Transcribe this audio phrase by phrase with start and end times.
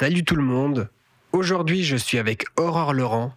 [0.00, 0.88] Salut tout le monde.
[1.32, 3.34] Aujourd'hui, je suis avec Aurore Laurent.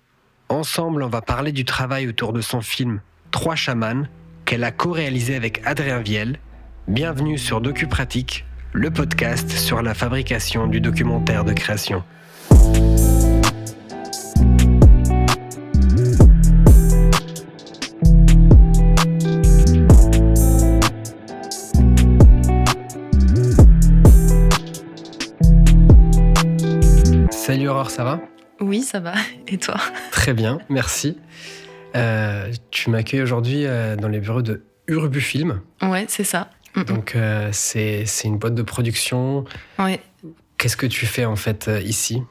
[0.47, 3.01] Ensemble, on va parler du travail autour de son film
[3.31, 4.03] Trois chamans
[4.45, 6.39] qu'elle a co-réalisé avec Adrien Viel.
[6.87, 12.01] Bienvenue sur DocuPratique, le podcast sur la fabrication du documentaire de création.
[27.93, 28.19] Ça va
[28.59, 29.13] Oui, ça va.
[29.47, 29.75] Et toi?
[30.11, 31.15] Très bien, merci.
[31.95, 35.61] Euh, tu m'accueilles aujourd'hui euh, dans les bureaux de Urbu Film.
[35.83, 36.49] Ouais, c'est ça.
[36.75, 36.83] Mm, mm.
[36.85, 39.45] Donc, euh, c'est une boîte de production.
[39.77, 40.01] Ouais.
[40.57, 42.23] Qu'est-ce que tu fais en fait ici?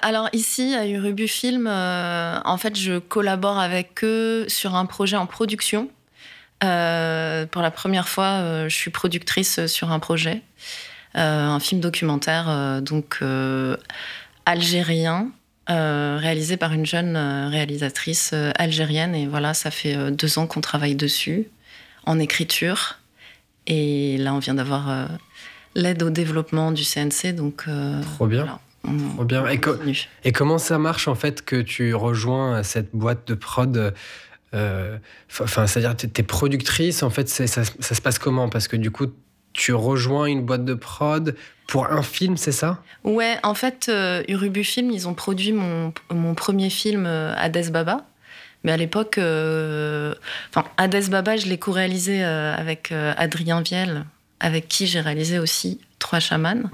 [0.00, 5.26] Alors ici, à Urubu Film, en fait, je collabore avec eux sur un projet en
[5.26, 5.90] production.
[6.60, 6.66] Pour
[7.62, 10.42] la première fois, je suis productrice sur un projet,
[11.14, 13.20] un film documentaire, donc
[14.48, 15.30] algérien,
[15.70, 19.14] euh, réalisé par une jeune euh, réalisatrice euh, algérienne.
[19.14, 21.48] Et voilà, ça fait deux ans qu'on travaille dessus,
[22.06, 22.98] en écriture.
[23.66, 25.06] Et là, on vient d'avoir euh,
[25.74, 28.44] l'aide au développement du CNC, donc euh, Trop bien.
[28.44, 29.46] voilà, on- Trop bien.
[29.48, 29.76] Et, co-
[30.34, 33.94] comment ça marche en fait que tu rejoins cette boîte de prod
[35.40, 38.48] Enfin, c'est-à-dire tu es productrice, en fait, ça, ça se passe comment?
[38.48, 39.08] Parce que du coup,
[39.58, 41.34] tu rejoins une boîte de prod
[41.66, 42.80] pour un film, c'est ça?
[43.02, 47.70] Ouais, en fait, euh, Urubu Film, ils ont produit mon, mon premier film, euh, Hades
[47.72, 48.06] Baba.
[48.62, 50.14] Mais à l'époque, euh,
[50.50, 54.04] enfin, Hades Baba, je l'ai co-réalisé euh, avec euh, Adrien Viel,
[54.38, 56.70] avec qui j'ai réalisé aussi Trois chamans.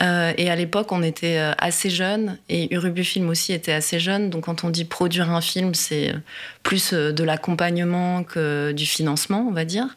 [0.00, 4.30] Euh, et à l'époque, on était assez jeunes, et Urubu Film aussi était assez jeune.
[4.30, 6.14] Donc, quand on dit produire un film, c'est
[6.62, 9.88] plus de l'accompagnement que du financement, on va dire.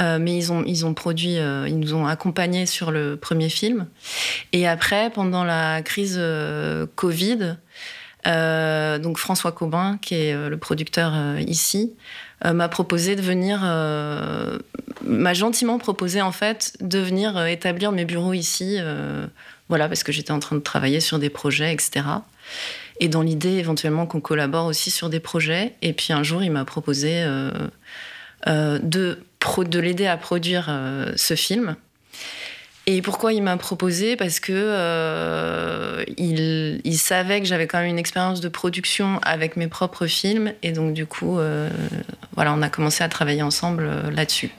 [0.00, 3.48] Euh, mais ils ont, ils ont produit, euh, ils nous ont accompagnés sur le premier
[3.48, 3.86] film.
[4.52, 7.56] Et après, pendant la crise euh, Covid,
[8.24, 11.92] donc François Cobin, qui est le producteur ici,
[12.44, 13.62] m'a proposé de venir,
[15.04, 18.78] m'a gentiment proposé en fait de venir établir mes bureaux ici,
[19.68, 22.04] voilà, parce que j'étais en train de travailler sur des projets, etc.
[23.00, 25.74] Et dans l'idée éventuellement qu'on collabore aussi sur des projets.
[25.82, 27.26] Et puis un jour, il m'a proposé
[28.46, 29.18] de,
[29.64, 31.76] de l'aider à produire euh, ce film.
[32.86, 34.16] Et pourquoi il m'a proposé?
[34.16, 39.56] Parce que euh, il, il savait que j'avais quand même une expérience de production avec
[39.56, 41.70] mes propres films, et donc du coup, euh,
[42.34, 44.50] voilà, on a commencé à travailler ensemble là-dessus.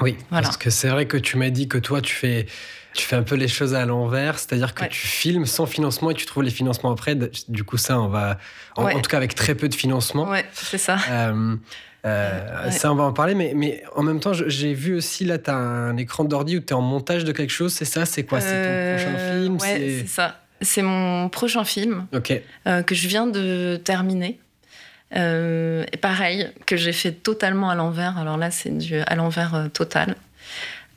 [0.00, 0.44] Oui, Voilà.
[0.44, 2.46] parce que c'est vrai que tu m'as dit que toi, tu fais,
[2.94, 4.88] tu fais un peu les choses à l'envers, c'est-à-dire que Ouais.
[4.90, 7.14] tu filmes sans financement et tu trouves les financements après.
[7.48, 8.36] Du coup, ça, on va,
[8.76, 8.94] en, Ouais.
[8.94, 10.28] en tout cas avec très peu de financement.
[10.28, 10.98] Ouais, c'est ça.
[11.10, 11.56] Euh,
[12.04, 12.70] euh, Ouais.
[12.70, 15.50] Ça, on va en parler, mais, mais en même temps, j'ai vu aussi, là, tu
[15.50, 18.24] as un écran d'ordi où tu es en montage de quelque chose, c'est ça C'est
[18.24, 18.40] quoi?
[18.40, 19.54] C'est ton prochain Euh, film?
[19.56, 20.40] Ouais, c'est- ça.
[20.60, 22.06] C'est mon prochain film
[22.66, 24.38] euh, que je viens de terminer.
[25.14, 28.16] Et pareil, que j'ai fait totalement à l'envers.
[28.18, 30.16] Alors là, c'est du à l'envers total.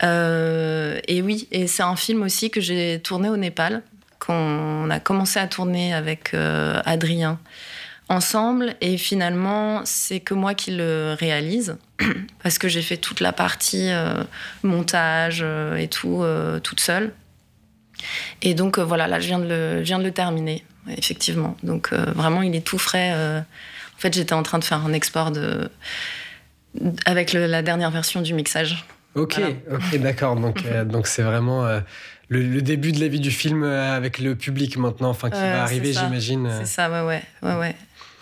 [0.03, 3.81] Et oui, et c'est un film aussi que j'ai tourné au Népal,
[4.19, 6.33] qu'on a commencé à tourner avec
[6.85, 7.39] Adrien
[8.09, 8.75] ensemble.
[8.81, 11.77] Et finalement, c'est que moi qui le réalise,
[12.43, 14.23] parce que j'ai fait toute la partie euh,
[14.63, 17.13] montage euh, et tout euh, toute seule.
[18.41, 20.63] Et donc euh, voilà, là, je viens de le, je viens de le terminer,
[20.95, 21.57] effectivement.
[21.63, 23.11] Donc vraiment, il est tout frais.
[23.11, 25.69] En fait, j'étais en train de faire un export de
[27.05, 28.85] avec le- la dernière version du mixage.
[29.15, 29.55] ok, Voilà.
[29.71, 30.35] ok, d'accord.
[30.39, 31.65] Donc, donc c'est vraiment
[32.29, 35.63] le, le début de la vie du film avec le public maintenant, enfin qui va
[35.63, 36.49] arriver, j'imagine.
[36.59, 37.75] C'est ça, ouais, ouais, ouais, ouais.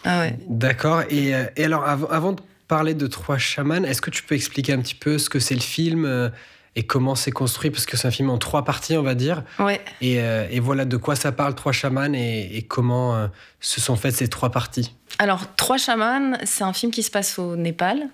[0.06, 0.38] Ah ouais.
[0.48, 1.02] D'accord.
[1.10, 4.36] Et, euh, et alors, av- avant de parler de Trois chamans, est-ce que tu peux
[4.36, 6.30] expliquer un petit peu ce que c'est le film euh,
[6.76, 7.72] et comment c'est construit?
[7.72, 9.44] Parce que c'est un film en trois parties, on va dire.
[9.60, 9.82] Ouais.
[10.02, 13.28] Et, euh, et voilà de quoi ça parle, Trois chamans, et, et comment euh,
[13.60, 14.94] se sont faites ces trois parties?
[15.20, 18.08] Alors, Trois chamans, c'est un film qui se passe au Népal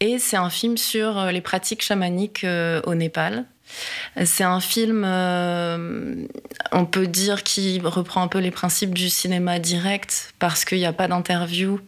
[0.00, 2.44] et c'est un film sur les pratiques chamaniques
[2.86, 3.44] au Népal.
[4.24, 6.26] C'est un film, euh,
[6.72, 10.86] on peut dire, qui reprend un peu les principes du cinéma direct parce qu'il n'y
[10.86, 11.80] a pas d'interview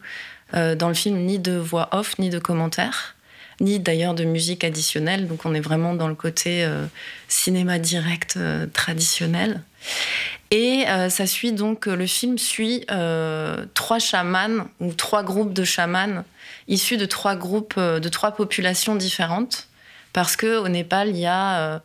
[0.53, 3.15] euh, dans le film, ni de voix off, ni de commentaires,
[3.59, 5.27] ni d'ailleurs de musique additionnelle.
[5.27, 6.85] Donc on est vraiment dans le côté euh,
[7.27, 8.39] cinéma direct
[8.73, 9.61] traditionnel.
[10.51, 12.85] Et ça suit donc, le film suit
[13.73, 16.23] trois chamans ou trois groupes de chamans
[16.67, 19.67] issus de trois groupes, de trois populations différentes.
[20.13, 21.79] Parce qu'au Népal, il y a euh,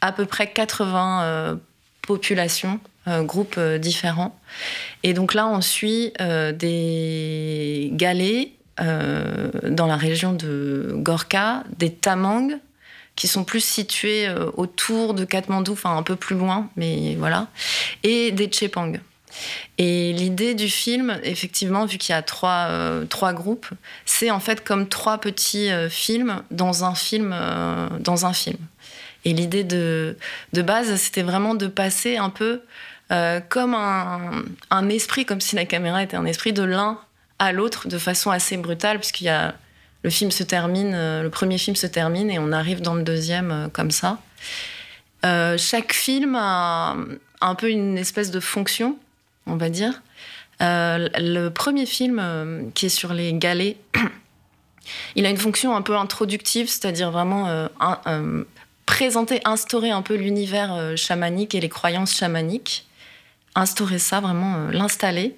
[0.00, 1.56] à peu près 80 euh,
[2.02, 4.38] populations, euh, groupes différents.
[5.02, 11.92] Et donc là, on suit euh, des galets euh, dans la région de Gorka, des
[11.92, 12.50] tamangs,
[13.16, 17.48] qui sont plus situés euh, autour de Katmandou, enfin un peu plus loin, mais voilà.
[18.04, 18.92] et des Chepang.
[19.78, 23.68] Et l'idée du film, effectivement, vu qu'il y a trois, euh, trois groupes,
[24.04, 27.32] c'est en fait comme trois petits euh, films dans un film.
[27.32, 28.58] Euh, dans un film.
[29.24, 30.16] Et l'idée de,
[30.52, 32.62] de, base, c'était vraiment de passer un peu
[33.48, 36.98] comme un, un, esprit, comme si la caméra était un esprit de l'un
[37.38, 39.54] à l'autre de façon assez brutale, puisqu'il y a
[40.02, 43.70] le film se termine, le premier film se termine et on arrive dans le deuxième
[43.72, 44.18] comme ça.
[45.22, 46.96] chaque film a
[47.40, 48.98] un peu une espèce de fonction
[49.48, 50.02] on va dire.
[50.60, 53.76] Euh, le premier film euh, qui est sur les galets,
[55.16, 58.44] il a une fonction un peu introductive, c'est-à-dire vraiment euh,
[58.86, 62.86] présenter, instaurer un peu l'univers chamanique et les croyances chamaniques.
[63.54, 65.34] Instaurer ça, vraiment l'installer.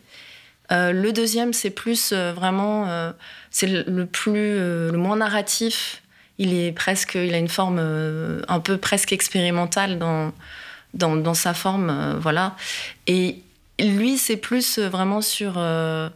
[0.70, 3.12] le deuxième, c'est plus vraiment,
[3.50, 6.02] c'est le, plus, le moins narratif.
[6.36, 7.78] Il est presque, il a une forme
[8.46, 10.32] un peu presque expérimentale dans,
[10.92, 12.56] dans, dans sa forme, voilà.
[13.06, 13.42] Et
[13.88, 16.08] lui, c'est plus euh, vraiment sur euh,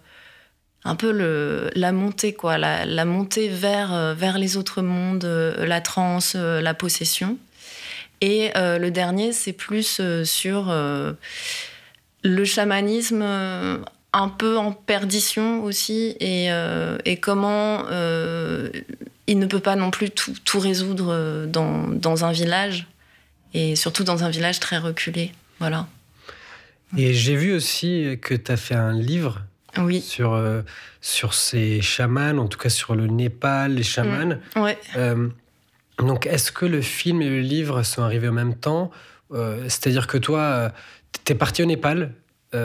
[0.85, 6.35] un peu la montée, quoi, la, montée vers, euh, vers les autres mondes, la transe,
[6.35, 7.39] la possession.
[8.21, 10.73] Et le dernier, c'est plus sur
[12.23, 16.49] le chamanisme un peu en perdition aussi et,
[17.05, 17.85] et comment
[19.27, 22.87] il ne peut pas non plus tout, tout résoudre dans, dans, un village
[23.55, 25.33] et surtout dans un village très reculé.
[25.61, 25.87] Voilà.
[26.97, 29.43] Et j'ai vu aussi que tu as fait un livre
[29.79, 30.01] oui.
[30.01, 30.63] sur, euh,
[31.01, 34.39] sur ces chamans, en tout cas sur le Népal, les chamans.
[34.57, 34.61] Mm.
[34.61, 34.79] Ouais.
[34.97, 35.29] Euh,
[35.99, 38.91] donc, est-ce que le film et le livre sont arrivés en même temps?
[39.33, 40.73] Euh, C'est-à-dire que toi,
[41.25, 42.13] tu es parti au Népal.
[42.53, 42.59] tu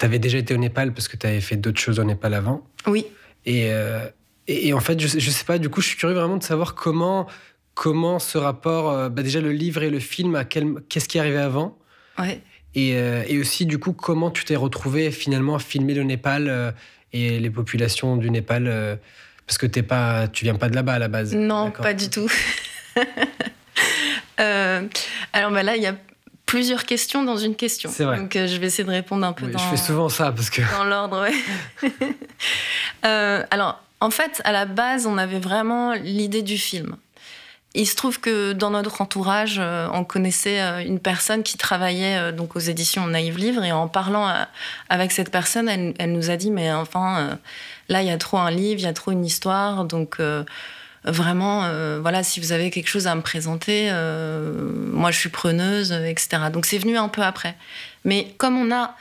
[0.00, 2.66] avais déjà été au Népal parce que tu avais fait d'autres choses au Népal avant.
[2.86, 3.06] Oui.
[3.46, 3.70] Et,
[4.46, 6.74] et, en fait, je, je sais pas, du coup, je suis curieux vraiment de savoir
[6.74, 7.26] comment,
[7.74, 10.44] comment ce rapport, bah déjà le livre et le film,
[10.88, 11.78] qu'est-ce qui est arrivé avant?
[12.18, 12.40] Ouais.
[12.76, 16.72] Euh, et, aussi, du coup, comment tu t'es retrouvé finalement à filmer le Népal euh,
[17.12, 18.96] et les populations du Népal euh,
[19.46, 21.34] Parce que t'es pas, tu viens pas de là-bas à la base.
[21.34, 22.28] Non, pas du tout.
[24.36, 25.96] alors bah là, il y a
[26.46, 27.90] plusieurs questions dans une question.
[27.92, 28.18] C'est vrai.
[28.18, 29.58] Donc je vais essayer de répondre un peu dans.
[29.58, 30.62] Je fais souvent ça parce que.
[30.76, 31.92] Dans l'ordre, oui.
[33.02, 36.96] alors, en fait, à la base, on avait vraiment l'idée du film.
[37.76, 42.18] Il se trouve que dans notre entourage, euh, on connaissait euh, une personne qui travaillait
[42.18, 44.32] euh, donc aux éditions Naïve Livre et en parlant
[44.88, 47.38] avec cette personne, elle, nous a dit mais enfin
[47.88, 50.18] là il y a trop un livre, il y a trop une histoire, donc
[51.04, 51.68] vraiment
[52.00, 53.90] voilà si vous avez quelque chose à me présenter,
[54.92, 56.44] moi je suis preneuse, etc.
[56.52, 57.56] Donc c'est venu un peu après.
[58.04, 58.94] Mais comme on a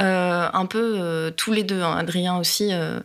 [0.00, 2.70] euh, un peu euh, tous les deux, hein, Adrien aussi.
[2.72, 2.98] Euh,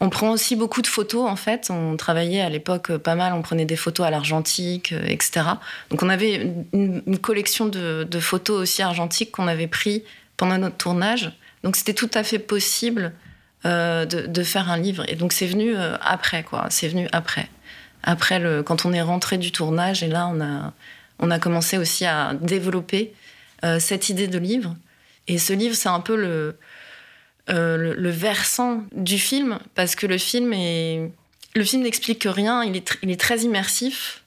[0.00, 1.68] on prend aussi beaucoup de photos en fait.
[1.70, 5.42] On travaillait à l'époque pas mal, on prenait des photos à l'argentique, etc.
[5.90, 10.02] Donc on avait une, collection de, photos aussi argentiques qu'on avait pris
[10.36, 11.30] pendant notre tournage.
[11.62, 13.12] Donc c'était tout à fait possible
[13.64, 15.04] de, faire un livre.
[15.08, 16.66] Et donc c'est venu après, quoi.
[16.70, 17.48] C'est venu après.
[18.02, 20.72] Après, le, quand on est rentré du tournage, et là on a,
[21.20, 23.14] on a commencé aussi à développer
[23.78, 24.74] cette idée de livre.
[25.28, 26.56] Et ce livre, c'est un peu le,
[27.50, 31.10] euh, le, versant du film, parce que le film est.
[31.54, 34.22] Le film n'explique rien, il est, il est très immersif.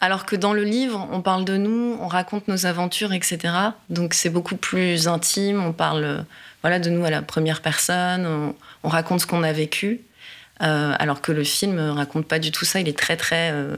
[0.00, 3.54] Alors que dans le livre, on parle de nous, on raconte nos aventures, etc.
[3.90, 6.24] Donc c'est beaucoup plus intime, on parle
[6.62, 8.54] voilà, de nous à la première personne,
[8.84, 10.02] on, raconte ce qu'on a vécu.
[10.62, 13.76] Euh, alors que le film raconte pas du tout ça, il est très très euh,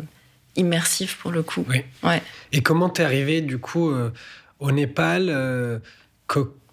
[0.57, 1.64] immersif pour le coup.
[1.69, 1.85] Oui.
[2.02, 2.23] Ouais.
[2.52, 3.90] Et comment t'es arrivé du coup
[4.59, 5.81] au Népal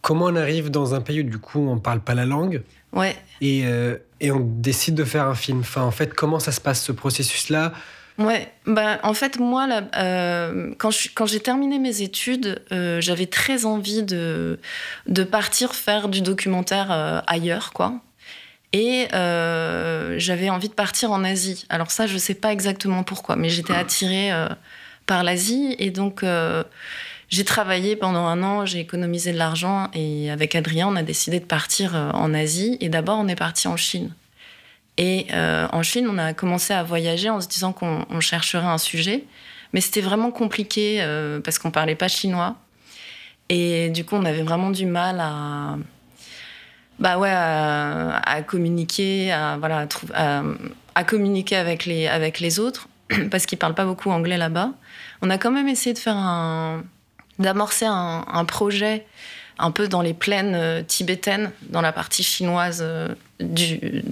[0.01, 3.15] comment on arrive dans un pays où du coup on parle pas la langue Ouais.
[3.41, 5.59] Et, euh, et on décide de faire un film?
[5.59, 7.73] Enfin, en fait, comment ça se passe ce processus-là?
[8.17, 13.27] Ouais, bah, en fait, moi, là, euh, quand, quand j'ai terminé mes études, euh, j'avais
[13.27, 14.59] très envie de,
[15.05, 18.01] de partir faire du documentaire ailleurs, quoi.
[18.73, 21.65] Et j'avais envie de partir en Asie.
[21.69, 24.31] Alors ça, je sais pas exactement pourquoi, mais j'étais attirée
[25.05, 25.75] par l'Asie.
[25.77, 26.23] Et donc,
[27.29, 31.39] j'ai travaillé pendant un an, j'ai économisé de l'argent et avec Adrien, on a décidé
[31.39, 32.77] de partir euh, en Asie.
[32.79, 34.13] Et d'abord, on est parti en Chine.
[34.97, 38.77] Et euh, en Chine, on a commencé à voyager en se disant qu'on chercherait un
[38.77, 39.25] sujet.
[39.73, 42.55] Mais c'était vraiment compliqué euh, parce qu'on parlait pas chinois.
[43.49, 45.77] Et du coup, on avait vraiment du mal à,
[46.99, 49.87] bah ouais, à, communiquer, à, voilà,
[50.95, 52.87] à, communiquer avec les, avec les autres
[53.31, 54.71] parce qu'ils parlent pas beaucoup anglais là-bas.
[55.21, 56.83] On a quand même essayé de faire un,
[57.39, 59.05] d'amorcer un, projet
[59.59, 62.85] un peu dans les plaines tibétaines, dans la partie chinoise
[63.39, 64.03] du,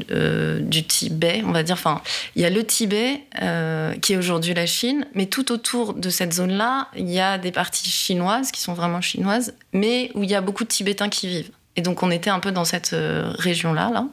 [0.60, 1.76] du, Tibet, on va dire.
[1.76, 2.02] Enfin,
[2.36, 3.22] il y a le Tibet,
[4.02, 7.52] qui est aujourd'hui la Chine, mais tout autour de cette zone-là, il y a des
[7.52, 11.28] parties chinoises, qui sont vraiment chinoises, mais où il y a beaucoup de Tibétains qui
[11.28, 11.52] vivent.
[11.76, 12.96] Et donc, on était un peu dans cette
[13.38, 14.06] région-là, là.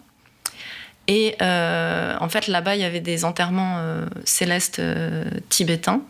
[1.08, 6.00] Et euh, en fait, là-bas, il y avait des enterrements euh, célestes euh, tibétains.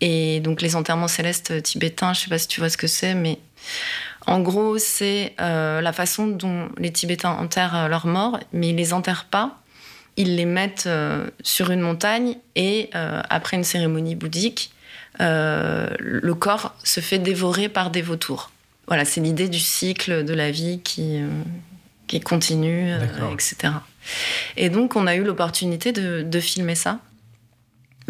[0.00, 2.86] Et donc, les enterrements célestes tibétains, je ne sais pas si tu vois ce que
[2.86, 3.38] c'est, mais
[4.26, 9.26] en gros, c'est la façon dont les Tibétains enterrent leurs morts, mais ils les enterrent
[9.26, 9.58] pas.
[10.16, 10.88] Ils les mettent
[11.42, 14.72] sur une montagne et après une cérémonie bouddhique,
[15.18, 18.50] le corps se fait dévorer par des vautours.
[18.86, 21.20] Voilà, c'est l'idée du cycle de la vie qui,
[22.06, 22.92] qui continue,
[23.32, 23.72] etc.
[24.56, 26.98] Et donc, on a eu l'opportunité de, filmer ça.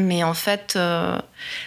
[0.00, 1.19] Mais en fait, euh,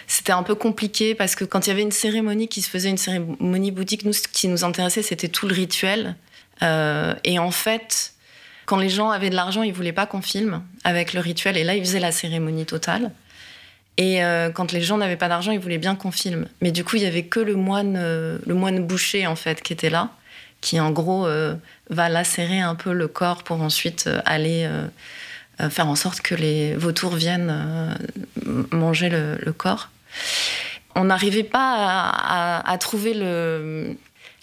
[0.06, 2.90] c'était un peu compliqué parce que quand il y avait une cérémonie qui se faisait,
[2.90, 6.16] une cérémonie bouddhique, nous, ce qui nous intéressait, c'était tout le rituel.
[6.62, 8.14] Euh, et en fait,
[8.66, 11.56] quand les gens avaient de l'argent, ils voulaient pas qu'on filme avec le rituel.
[11.56, 13.12] Et là, ils faisaient la cérémonie totale.
[13.96, 16.48] Et euh, quand les gens n'avaient pas d'argent, ils voulaient bien qu'on filme.
[16.60, 19.72] Mais du coup, il y avait que le moine, le moine boucher en fait, qui
[19.72, 20.10] était là
[20.60, 21.28] qui en gros
[21.90, 24.66] va lacérer un peu le corps pour ensuite aller
[25.70, 27.96] faire en sorte que les vautours viennent
[28.72, 29.90] manger le, corps.
[30.94, 32.10] On n'arrivait pas
[32.64, 33.14] à, trouver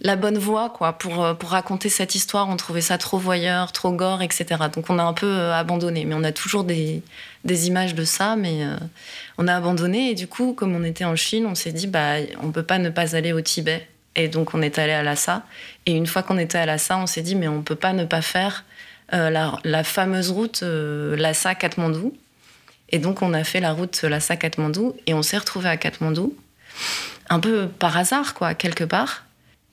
[0.02, 2.50] la bonne voie quoi, pour, pour raconter cette histoire.
[2.50, 4.46] On trouvait ça trop voyeur, trop gore, etc.
[4.74, 6.06] Donc on a un peu abandonné.
[6.06, 7.04] Mais on a toujours des,
[7.46, 8.66] des images de ça, mais
[9.38, 10.12] on a abandonné.
[10.12, 12.64] Et du coup, comme on était en Chine, on s'est dit, bah, on ne peut
[12.64, 13.88] pas ne pas aller au Tibet.
[14.16, 15.44] Et donc on est allé à Lhasa.
[15.86, 18.06] Et une fois qu'on était à Lhasa, on s'est dit mais on peut pas ne
[18.06, 18.66] pas faire
[19.14, 19.30] euh,
[19.64, 22.14] la, fameuse route euh, Lhasa-Katmandou.
[22.90, 26.36] Et donc on a fait la route Lhasa-Katmandou et on s'est retrouvé à Katmandou,
[27.30, 29.26] un peu par hasard quoi, quelque part.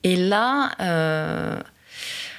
[0.03, 1.59] Et là, euh,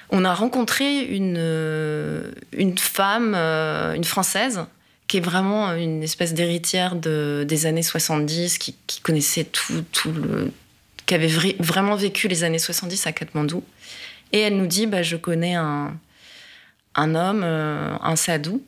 [0.09, 4.64] on a rencontré une, une femme, une française,
[5.07, 10.12] qui est vraiment une espèce d'héritière de, des années 70, qui, qui connaissait tout, tout
[10.12, 10.50] le,
[11.04, 13.64] qui avait vraiment vécu les années 70 à Katmandou.
[14.33, 15.95] Et elle nous dit bah, Je connais un,
[16.94, 18.61] un homme, euh, un sadhu.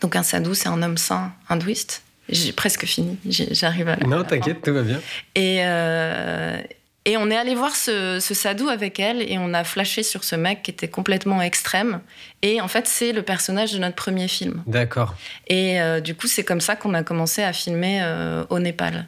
[0.00, 2.02] Donc, un sadhu, c'est un homme saint hindouiste.
[2.28, 3.96] J'ai presque fini, j'arrive à.
[3.96, 5.00] Non, t'inquiète, tout va bien.
[5.34, 6.56] Et, euh,
[7.04, 10.22] et on est allé voir ce, ce, sadhu avec elle et on a flashé sur
[10.22, 12.00] ce mec qui était complètement extrême.
[12.40, 14.62] Et en fait, c'est le personnage de notre premier film.
[14.66, 15.14] D'accord.
[15.48, 18.02] Et euh, du coup, c'est comme ça qu'on a commencé à filmer
[18.48, 19.06] au Népal.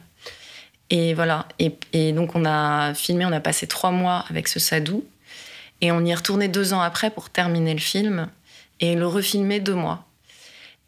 [0.89, 1.47] Et voilà.
[1.59, 5.03] Et, donc, on a filmé, on a passé trois mois avec ce Sadou.
[5.81, 8.27] Et on y est retourné deux ans après pour terminer le film
[8.79, 10.05] et le refilmer deux mois.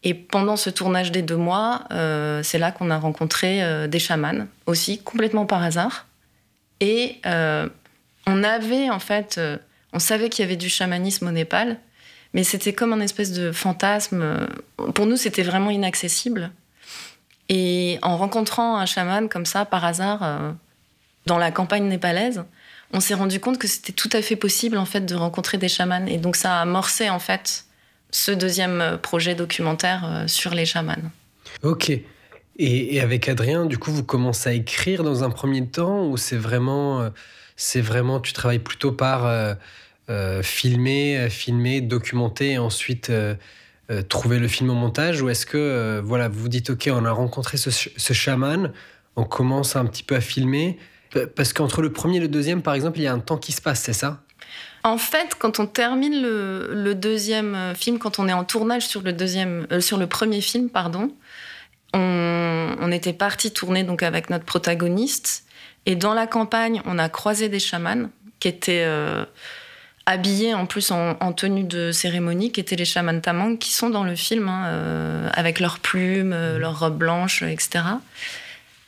[0.03, 3.99] Et pendant ce tournage des deux mois, euh, c'est là qu'on a rencontré euh, des
[3.99, 6.05] chamans aussi, complètement par hasard.
[6.79, 7.67] Et euh,
[8.27, 9.39] on avait, en fait,
[9.93, 11.77] on savait qu'il y avait du chamanisme au Népal,
[12.33, 14.47] mais c'était comme un espèce de fantasme.
[14.93, 16.51] Pour nous, c'était vraiment inaccessible.
[17.49, 20.55] Et en rencontrant un chaman comme ça, par hasard,
[21.25, 22.43] dans la campagne népalaise,
[22.93, 25.69] on s'est rendu compte que c'était tout à fait possible en fait de rencontrer des
[25.69, 26.05] chamans.
[26.05, 27.66] Et donc ça a amorcé en fait
[28.17, 30.95] ce deuxième projet documentaire euh, sur les chamans.
[31.63, 31.91] Ok.
[32.59, 36.37] Et, avec Adrien, du coup, vous commencez à écrire dans un premier temps ou c'est
[36.37, 37.09] vraiment, euh,
[37.55, 39.55] c'est vraiment, tu travailles plutôt par
[40.41, 43.11] filmer, filmer, documenter et ensuite
[43.89, 46.89] euh, trouver le film au montage ou est-ce que euh, voilà vous vous dites ok
[46.91, 48.73] on a rencontré ce, ce, chaman
[49.15, 50.77] on commence un petit peu à filmer
[51.37, 53.53] parce qu'entre le premier et le deuxième par exemple il y a un temps qui
[53.53, 54.23] se passe c'est ça?
[54.87, 59.01] En fait, quand on termine le, deuxième euh, film, quand on est en tournage sur
[59.01, 61.11] le deuxième, sur le premier film, pardon,
[61.93, 65.43] on, était parti tourner donc avec notre protagoniste
[65.85, 68.85] et dans la campagne, on a croisé des chamans qui étaient
[70.07, 74.05] habillés en plus en, tenue de cérémonie, qui étaient les chamans tamang, qui sont dans
[74.05, 77.83] le film, hein, euh, avec leurs plumes, euh, leurs robes blanches, etc.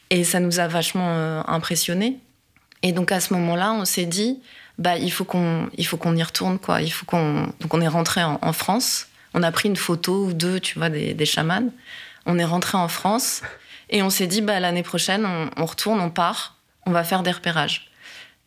[0.10, 2.20] Et ça nous a vachement euh, impressionnés.
[2.84, 4.40] Et donc à ce moment-là, on s'est dit,
[4.80, 6.82] bah il faut qu'on, il faut qu'on y retourne quoi.
[6.82, 9.08] Il faut qu'on, donc on est rentré en, France.
[9.36, 11.70] On a pris une photo ou deux, tu vois, des, des chamans.
[12.26, 13.42] On est rentré en France
[13.90, 16.56] et on s'est dit, bah l'année prochaine, on, retourne, on part,
[16.86, 17.92] on va faire des repérages.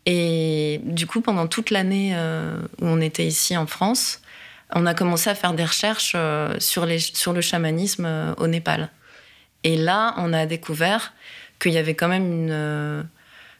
[0.06, 4.20] Et du coup, pendant toute l'année euh, où on était ici en France,
[4.74, 8.46] on a commencé à faire des recherches euh, sur, les, sur le chamanisme euh, au
[8.46, 8.90] Népal.
[9.64, 11.12] Et là, on a découvert
[11.60, 13.06] qu'il y avait quand même une,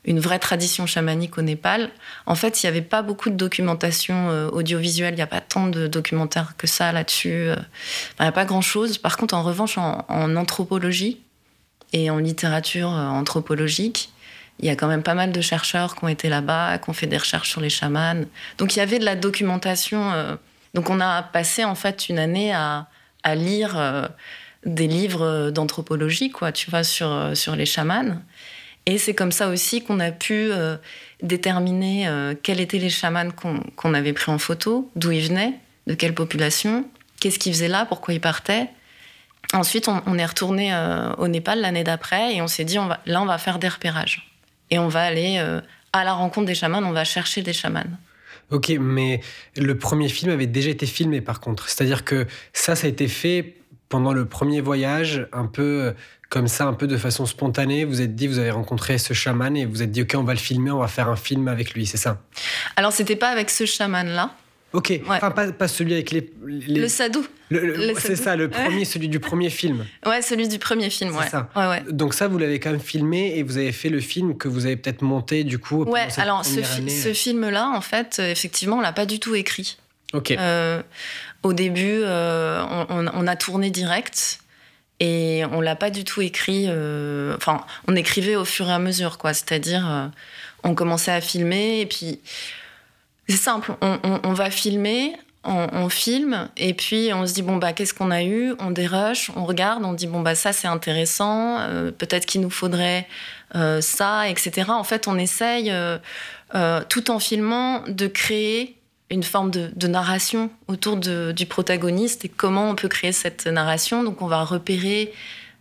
[0.04, 1.90] une vraie tradition chamanique au Népal.
[2.26, 5.68] En fait, il n'y avait pas beaucoup de documentation audiovisuelle, il n'y a pas tant
[5.68, 7.50] de documentaires que ça là-dessus.
[7.50, 8.98] il n'y a pas grand-chose.
[8.98, 11.20] Par contre, en revanche, en, anthropologie
[11.92, 14.12] et en littérature anthropologique,
[14.62, 16.92] il y a quand même pas mal de chercheurs qui ont été là-bas, qui ont
[16.92, 18.24] fait des recherches sur les chamans.
[18.58, 20.12] Donc il y avait de la documentation.
[20.12, 20.36] Euh,
[20.74, 22.86] donc on a passé en fait une année à,
[23.34, 24.06] lire euh,
[24.64, 28.20] des livres d'anthropologie, quoi, tu vois, sur, euh, sur les chamans.
[28.86, 30.50] Et c'est comme ça aussi qu'on a pu
[31.22, 32.10] déterminer
[32.42, 33.30] quels étaient les chamans
[33.76, 35.54] qu'on avait pris en photo, d'où ils venaient,
[35.86, 36.84] de quelle population,
[37.20, 38.68] qu'est-ce qu'ils faisaient là, pourquoi ils partaient.
[39.52, 40.74] Ensuite, on, est retourné
[41.18, 44.32] au Népal l'année d'après et on s'est dit, là, on va faire des repérages
[44.72, 45.60] et on va aller euh,
[45.92, 47.84] à la rencontre des chamans, on va chercher des chamans.
[48.50, 49.20] Ok, mais
[49.56, 51.68] le premier film avait déjà été filmé par contre.
[51.68, 53.56] C'est-à-dire que ça, ça a été fait
[53.90, 55.92] pendant le premier voyage, un peu euh,
[56.32, 57.84] comme ça, un peu de façon spontanée.
[57.84, 60.32] Vous êtes dit, vous avez rencontré ce chaman et vous êtes dit, ok, on va
[60.32, 62.22] le filmer, on va faire un film avec lui, c'est ça?
[62.76, 64.34] Alors, c'était pas avec ce chaman-là.
[64.72, 66.32] Ok, enfin, pas, celui avec les.
[66.42, 67.26] Le sadou.
[67.98, 69.84] c'est ça, le premier, celui du premier film.
[70.06, 71.28] Ouais, celui du premier film, ouais.
[71.28, 71.50] Ça.
[71.90, 74.64] Donc ça, vous l'avez quand même filmé et vous avez fait le film que vous
[74.64, 75.84] avez peut-être monté du coup.
[75.84, 79.76] Ouais, alors ce, ce film-là, en fait, euh, effectivement, on l'a pas du tout écrit.
[80.14, 80.30] Ok.
[80.30, 80.82] Euh,
[81.42, 84.38] au début, euh, on, a tourné direct
[85.04, 86.68] et on l'a pas du tout écrit.
[87.36, 89.34] Enfin, on écrivait au fur et à mesure, quoi.
[89.34, 90.10] C'est-à-dire,
[90.62, 92.20] on commençait à filmer et puis
[93.28, 97.94] c'est simple, on, va filmer, on, filme, et puis on se dit, bon, bah, qu'est-ce
[97.94, 98.54] qu'on a eu?
[98.58, 102.50] On dérush, on regarde, on dit, bon, bah, ça, c'est intéressant, euh, peut-être qu'il nous
[102.50, 103.06] faudrait
[103.54, 104.70] euh, ça, etc.
[104.70, 108.76] En fait, on essaye, euh, tout en filmant, de créer
[109.12, 114.02] une forme de, narration autour du protagoniste et comment on peut créer cette narration.
[114.02, 115.12] Donc, on va repérer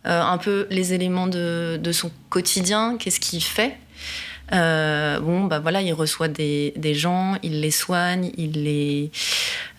[0.04, 3.76] un peu les éléments de, son quotidien, qu'est-ce qu'il fait.
[4.52, 9.10] Euh, bon, bah voilà, il reçoit des, gens, il les soigne, il les,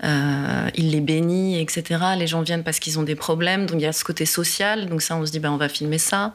[0.03, 2.03] euh, il les bénit, etc.
[2.17, 4.87] Les gens viennent parce qu'ils ont des problèmes, donc il y a ce côté social.
[4.87, 6.33] Donc ça, on se dit, bah, on va filmer ça.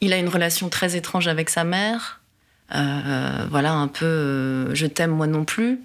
[0.00, 2.20] Il a une relation très étrange avec sa mère.
[2.74, 5.80] Euh, voilà, un peu, je t'aime moi non plus.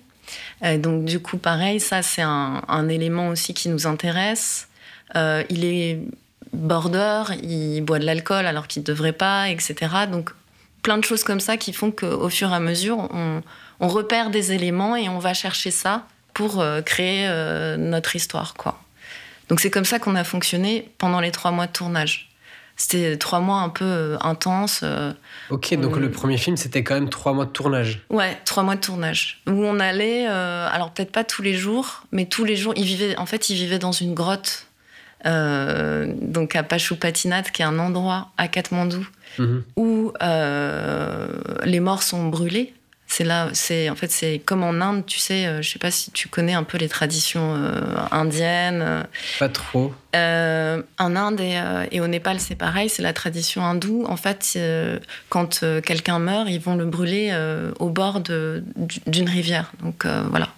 [0.78, 4.68] Donc du coup, pareil, ça c'est un, élément aussi qui nous intéresse.
[5.16, 6.00] il est
[6.54, 9.76] border, il boit de l'alcool alors qu'il ne devrait pas, etc.
[10.10, 10.32] Donc
[10.84, 13.42] plein de choses comme ça qui font qu'au fur et à mesure, on,
[13.80, 18.54] repère des éléments et on va chercher ça pour euh, créer euh, notre histoire.
[18.54, 18.82] quoi.
[19.50, 22.33] Donc c'est comme ça qu'on a fonctionné pendant les trois mois de tournage.
[22.76, 24.84] C'était trois mois un peu euh, intenses.
[25.50, 28.02] ok, donc le premier film, c'était quand même trois mois de tournage.
[28.10, 29.42] Ouais, trois mois de tournage.
[29.48, 33.16] Où on allait, alors peut-être pas tous les jours, mais tous les jours, il vivait,
[33.18, 34.68] en fait, il vivait dans une grotte.
[35.26, 39.08] donc à Pachupatinat, qui est un endroit à Katmandou,
[39.40, 39.64] Mhm.
[39.78, 41.28] où euh,
[41.64, 42.74] les morts sont brûlés.
[43.16, 45.92] C'est là, c'est en fait c'est comme en Inde, tu sais, euh, je sais pas
[45.92, 49.06] si tu connais un peu les traditions euh, indiennes.
[49.38, 49.94] Pas trop.
[50.16, 51.40] en Inde
[51.92, 54.04] et, au Népal, c'est pareil, c'est la tradition hindoue.
[54.10, 54.58] En fait,
[55.30, 57.32] quand quelqu'un meurt, ils vont le brûler
[57.80, 59.72] au bord d'une rivière.
[59.84, 60.50] Donc voilà.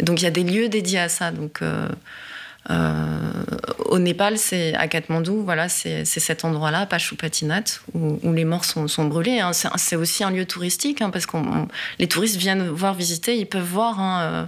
[0.00, 1.30] Donc il y a des lieux dédiés à ça.
[1.30, 1.88] Donc euh,
[3.90, 8.86] au Népal, c'est à Katmandou, voilà, c'est cet endroit-là, Pachupatinat, où, où, les morts sont,
[8.88, 9.40] sont brûlés.
[9.40, 9.50] Hein.
[9.52, 11.36] C'est aussi un lieu touristique, hein, parce que
[11.98, 14.44] les touristes viennent voir visiter, ils peuvent voir hein, euh,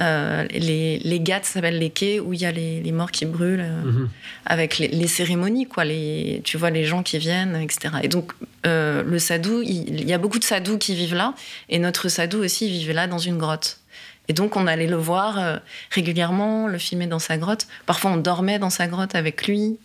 [0.00, 3.24] euh, les, les ça s'appelle les quais, où il y a les, les morts qui
[3.24, 4.08] brûlent, mhm.
[4.46, 5.84] avec les, cérémonies, quoi.
[5.84, 7.94] Les, tu vois les gens qui viennent, etc.
[8.02, 8.32] Et donc,
[8.64, 11.34] le sadou, il, il, y a beaucoup de sadous qui vivent là,
[11.68, 13.78] et notre sadou aussi vivait là dans une grotte.
[14.28, 15.56] Et donc, on allait le voir euh,
[15.90, 17.66] régulièrement, le filmer dans sa grotte.
[17.86, 19.78] Parfois, on dormait dans sa grotte avec lui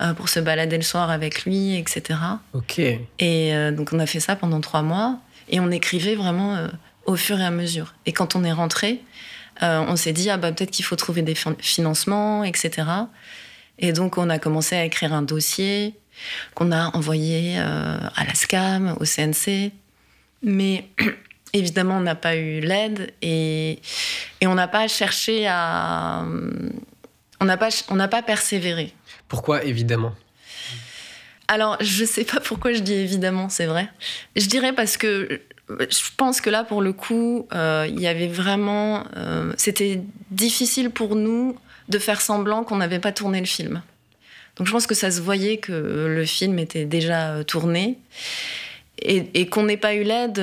[0.00, 2.18] euh, pour se balader le soir avec lui, etc.
[2.52, 2.78] Ok.
[2.78, 6.68] Et euh, donc, on a fait ça pendant trois mois et on écrivait vraiment
[7.06, 7.94] au fur et à mesure.
[8.04, 9.00] Et quand on est rentré,
[9.62, 12.86] on s'est dit, ah bah, peut-être qu'il faut trouver des financements, etc.
[13.78, 15.94] Et donc, on a commencé à écrire un dossier
[16.54, 19.72] qu'on a envoyé à la SCAM, au CNC.
[20.42, 20.90] Mais
[21.52, 23.80] Évidemment, on n'a pas eu l'aide et,
[24.40, 26.24] et on n'a pas cherché à.
[27.40, 28.92] On n'a pas, on pas persévéré.
[29.28, 30.14] Pourquoi, évidemment?
[31.46, 33.88] Alors, je ne sais pas pourquoi je dis évidemment, c'est vrai.
[34.36, 38.28] Je dirais parce que je pense que là, pour le coup, euh, il y avait
[38.28, 39.04] vraiment.
[39.16, 41.58] Euh, c'était difficile pour nous
[41.88, 43.82] de faire semblant qu'on n'avait pas tourné le film.
[44.56, 47.98] Donc, je pense que ça se voyait que le film était déjà euh, tourné.
[49.00, 50.40] Et, et qu'on n'ait pas eu l'aide,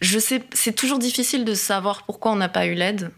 [0.00, 3.10] je sais, c'est toujours difficile de savoir pourquoi on n'a pas eu l'aide.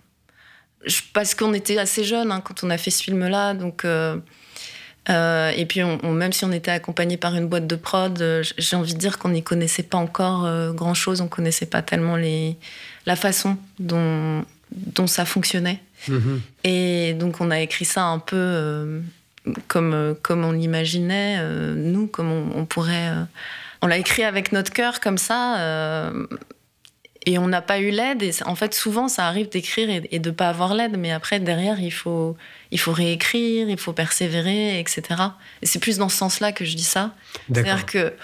[1.12, 3.85] Parce qu'on était assez jeunes hein, quand on a fait ce film-là, donc.
[3.85, 4.16] Euh,
[5.09, 8.76] euh, et puis, même si on était accompagné par une boîte de prod, euh, j'ai
[8.76, 11.20] envie de dire qu'on n'y connaissait pas encore grand-chose.
[11.20, 12.57] On connaissait pas tellement les,
[13.07, 15.81] la façon dont, dont ça fonctionnait.
[16.09, 16.40] Mm-hmm.
[16.64, 19.03] Et donc, on a écrit ça un peu
[19.68, 21.42] comme, comme on l'imaginait,
[21.74, 23.11] nous, comme on, pourrait
[23.83, 26.12] on l'a écrit avec notre cœur comme ça.
[27.27, 28.23] et on n'a pas eu l'aide.
[28.23, 30.97] Et en fait, souvent, ça arrive d'écrire et, de ne pas avoir l'aide.
[30.99, 32.37] Mais après, derrière, il faut,
[32.71, 35.03] il faut réécrire, il faut persévérer, etc.
[35.62, 37.14] Et c'est plus dans ce sens-là que je dis ça.
[37.49, 38.14] C'est-à-dire que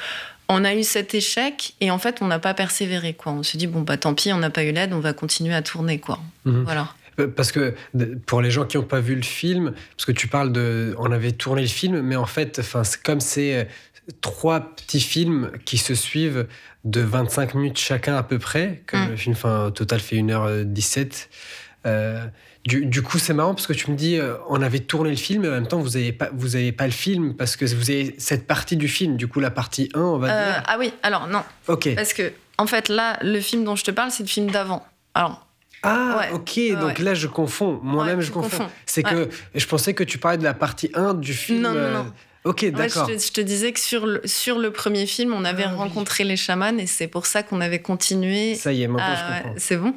[0.48, 3.14] on a eu cet échec et en fait, on n'a pas persévéré.
[3.14, 3.32] Quoi.
[3.32, 5.54] On se dit, bon, bah tant pis, on n'a pas eu l'aide, on va continuer
[5.54, 5.98] à tourner.
[5.98, 6.20] Quoi.
[6.44, 6.64] Mhm.
[6.64, 6.88] Voilà.
[7.18, 7.74] Euh, parce que
[8.26, 10.94] pour les gens qui n'ont pas vu le film, parce que tu parles de.
[10.98, 12.60] On avait tourné le film, mais en fait,
[13.02, 13.64] comme c'est euh,
[14.20, 16.46] trois petits films qui se suivent
[16.84, 19.10] de 25 minutes chacun à peu près, comme mm.
[19.10, 21.28] le film au total fait 1h17.
[21.86, 22.26] Euh,
[22.64, 25.42] du, coup, c'est marrant parce que tu me dis, euh, on avait tourné le film,
[25.42, 27.90] mais en même temps, vous n'avez pas, vous avez pas le film parce que vous
[27.90, 29.16] avez cette partie du film.
[29.16, 30.62] Du coup, la partie 1, on va euh, dire.
[30.66, 31.44] Ah oui, alors non.
[31.68, 31.94] Ok.
[31.94, 34.84] Parce que, en fait, là, le film dont je te parle, c'est le film d'avant.
[35.14, 35.46] Alors.
[35.82, 38.66] Ah, ok, donc là je confonds, moi-même je confonds.
[38.86, 41.60] C'est que je pensais que tu parlais de la partie 1 du film.
[41.60, 42.12] Non, non, non.
[42.46, 43.08] Ok, d'accord.
[43.08, 46.36] je, te disais que sur le, sur le premier film, on avait ah rencontré les
[46.36, 48.54] chamans et c'est pour ça qu'on avait continué.
[48.54, 49.54] Ça y est, maintenant je comprends.
[49.58, 49.94] C'est bon?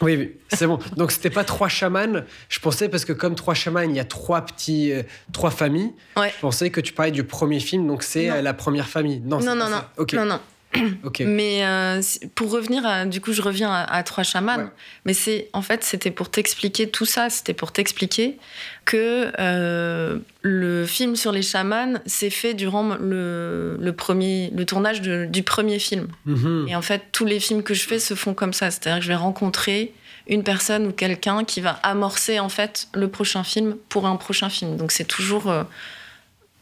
[0.00, 0.78] Oui, oui c'est bon.
[0.96, 2.22] Donc c'était pas trois chamans.
[2.48, 5.92] Je pensais parce que comme trois chamans, il y a trois petits, euh, trois familles.
[6.16, 9.20] Je pensais que tu parlais du premier film, donc c'est euh, la première famille.
[9.20, 10.06] Non, non, non, non.
[10.12, 10.40] non, non.
[11.20, 12.00] Mais euh,
[12.34, 14.70] pour revenir, à, du coup, je reviens à, Trois chamans.
[15.04, 17.30] Mais c'est en fait, c'était pour t'expliquer tout ça.
[17.30, 18.38] C'était pour t'expliquer
[18.84, 25.00] que euh, le film sur les chamans s'est fait durant le, le, premier, le tournage
[25.02, 26.08] du premier film.
[26.26, 26.66] Mhm.
[26.68, 28.70] Et en fait, tous les films que je fais se font comme ça.
[28.70, 29.92] C'est-à-dire que je vais rencontrer
[30.28, 34.48] une personne ou quelqu'un qui va amorcer en fait le prochain film pour un prochain
[34.48, 34.76] film.
[34.76, 35.64] Donc c'est toujours euh,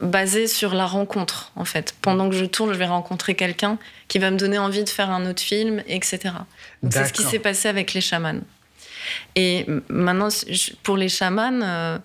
[0.01, 1.95] basé sur la rencontre, en fait.
[2.01, 5.11] Pendant que je tourne, je vais rencontrer quelqu'un qui va me donner envie de faire
[5.11, 6.35] un autre film, etc.
[6.91, 8.41] c'est ce qui s'est passé avec les chamans.
[9.37, 10.29] Et maintenant,
[10.83, 11.99] pour les chamans, euh,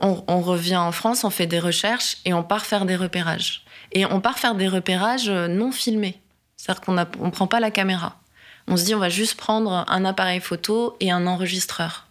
[0.00, 3.64] on, revient en France, on fait des recherches et on part faire des repérages.
[3.92, 6.20] Et on part faire des repérages euh, non filmés.
[6.56, 8.18] C'est-à-dire qu'on ne prend pas la caméra.
[8.66, 12.06] On se dit, on va juste prendre un appareil photo et un enregistreur.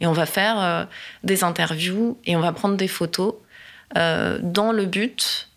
[0.00, 0.84] Et on va faire euh,
[1.24, 3.34] des interviews et on va prendre des photos
[3.96, 5.48] euh, dans le but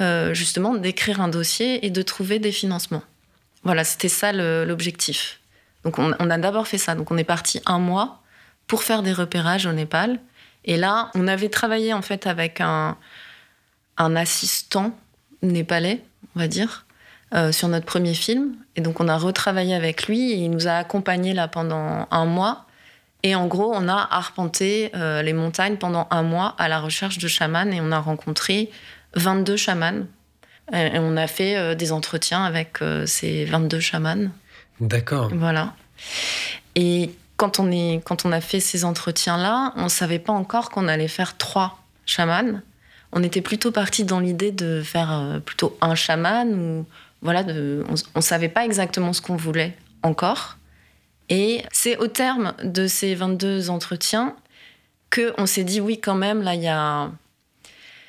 [0.00, 3.02] euh, justement d'écrire un dossier et de trouver des financements.
[3.64, 5.40] Voilà, c'était ça l'objectif.
[5.84, 6.94] Donc on, a d'abord fait ça.
[6.94, 8.22] Donc on est parti un mois
[8.66, 10.20] pour faire des repérages au Népal.
[10.64, 12.96] Et là, on avait travaillé en fait avec un,
[13.96, 14.94] assistant
[15.42, 16.02] népalais,
[16.34, 16.84] on va dire,
[17.34, 18.54] euh, sur notre premier film.
[18.74, 22.24] Et donc on a retravaillé avec lui et il nous a accompagnés là pendant un
[22.26, 22.65] mois
[23.22, 27.18] et en gros, on a arpenté euh, les montagnes pendant un mois à la recherche
[27.18, 28.70] de chamans et on a rencontré
[29.14, 30.06] 22 chamans.
[30.72, 34.30] Et on a fait euh, des entretiens avec euh, ces 22 chamans.
[34.80, 35.30] D'accord.
[35.32, 35.74] Voilà.
[36.74, 40.70] Et quand on, est, quand on a fait ces entretiens-là, on ne savait pas encore
[40.70, 42.60] qu'on allait faire trois chamans.
[43.12, 46.86] On était plutôt parti dans l'idée de faire plutôt un chaman ou
[47.22, 50.58] voilà, de, on ne savait pas exactement ce qu'on voulait encore.
[51.28, 54.36] Et c'est au terme de ces 22 entretiens
[55.14, 57.10] qu'on s'est dit oui quand même, là, il y a,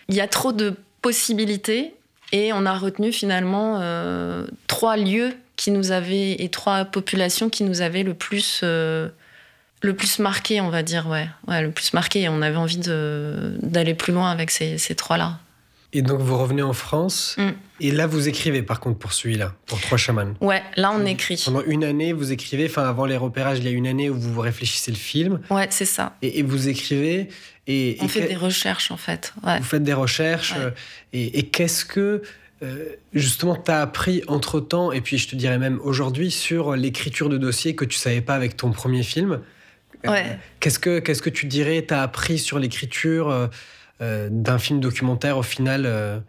[0.10, 1.94] y a trop de possibilités.
[2.32, 7.64] Et on a retenu finalement euh, trois lieux qui nous avaient, et trois populations qui
[7.64, 9.08] nous avaient le plus, euh,
[9.82, 11.28] le plus marqué, on va dire, ouais.
[11.48, 12.24] ouais le plus marqué.
[12.24, 15.40] Et on avait envie d'aller plus loin avec ces, ces trois-là.
[15.94, 17.50] Et donc vous revenez en France, mm.
[17.80, 20.34] et là vous écrivez par contre pour celui-là, pour Trois Chamans.
[20.42, 21.42] Ouais, là on écrit.
[21.46, 24.20] Pendant une année vous écrivez, enfin avant les repérages, il y a une année où
[24.20, 25.40] vous réfléchissez le film.
[25.50, 26.18] Ouais, c'est ça.
[26.22, 27.30] Et, vous écrivez.
[27.68, 29.34] Et, on fait des recherches en fait.
[29.44, 29.60] Ouais.
[29.60, 30.56] Vous faites des recherches.
[30.58, 30.72] Euh,
[31.14, 32.22] et, qu'est-ce que
[32.64, 36.76] euh, justement tu as appris entre temps, et puis je te dirais même aujourd'hui, sur
[36.76, 39.40] l'écriture de dossier que tu savais pas avec ton premier film?
[40.06, 40.38] Euh, Ouais.
[40.60, 43.50] qu'est-ce, que, qu'est-ce que tu dirais, tu as appris sur l'écriture
[44.00, 46.20] d'un film documentaire au final euh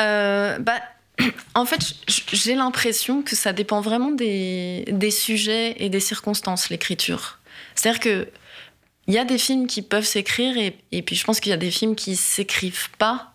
[0.00, 0.80] euh, bah,
[1.54, 1.80] En fait,
[2.32, 7.38] j'ai l'impression que ça dépend vraiment des, des sujets et des circonstances, l'écriture.
[7.74, 8.28] C'est-à-dire que
[9.08, 11.58] il y a des films qui peuvent s'écrire et, puis je pense qu'il y a
[11.58, 13.32] des films qui s'écrivent pas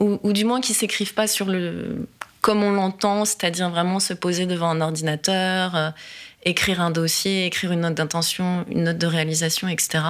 [0.00, 2.08] ou, ou, du moins qui s'écrivent pas sur le
[2.40, 5.94] comme on l'entend, c'est-à-dire vraiment se poser devant un ordinateur,
[6.44, 10.00] écrire un dossier, écrire une note d'intention, une note de réalisation, etc.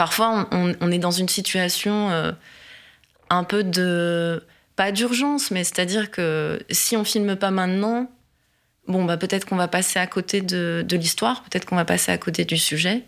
[0.00, 2.32] Parfois, on, est dans une situation euh,
[3.28, 4.42] un peu de.
[4.74, 8.10] pas d'urgence, mais c'est-à-dire que si on filme pas maintenant,
[8.88, 12.16] bon, bah, peut-être qu'on va passer à côté de, l'histoire, peut-être qu'on va passer à
[12.16, 13.02] côté du sujet.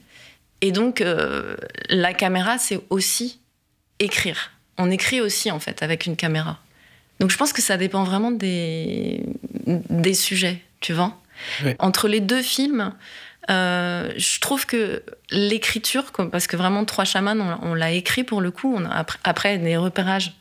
[0.61, 1.57] Et donc, euh,
[1.89, 3.41] la caméra, c'est aussi
[3.99, 4.51] écrire.
[4.77, 6.59] On écrit aussi, en fait, avec une caméra.
[7.21, 9.25] Donc, je pense que ça dépend vraiment des,
[9.67, 11.19] des sujets, tu vois.
[11.79, 12.93] Entre les deux films,
[13.51, 18.51] euh, je trouve que l'écriture, parce que vraiment Trois chamans, on, l'a écrit pour le
[18.51, 18.85] coup, on
[19.25, 20.33] après, des repérages,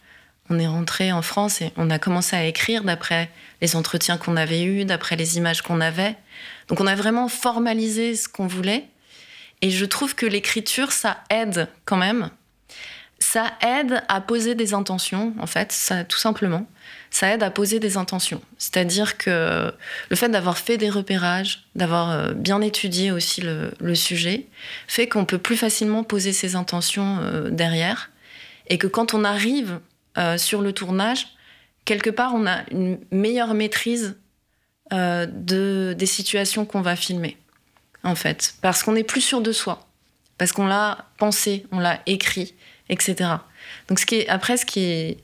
[0.49, 3.29] on est rentré en France et on a commencé à écrire d'après
[3.61, 6.15] les entretiens qu'on avait eus, d'après les images qu'on avait.
[6.67, 8.85] Donc on a vraiment formalisé ce qu'on voulait.
[9.61, 12.29] Et je trouve que l'écriture, ça aide quand même.
[13.21, 16.65] Ça aide à poser des intentions, en fait, ça, tout simplement.
[17.12, 18.41] Ça aide à poser des intentions.
[18.57, 19.71] C'est-à-dire que
[20.10, 24.47] le fait d'avoir fait des repérages, d'avoir euh, bien étudié aussi le, sujet,
[24.88, 28.10] fait qu'on peut plus facilement poser ses intentions euh, derrière.
[28.67, 29.79] Et que quand on arrive
[30.17, 31.27] euh, sur le tournage,
[31.86, 34.17] quelque part, on a une meilleure maîtrise
[34.91, 37.38] de, des situations qu'on va filmer
[38.03, 39.88] en fait, parce qu'on n'est plus sûr de soi,
[40.38, 42.55] parce qu'on l'a pensé, on l'a écrit,
[42.91, 43.32] etc.
[43.88, 45.17] Donc ce qui est, après, ce qui est,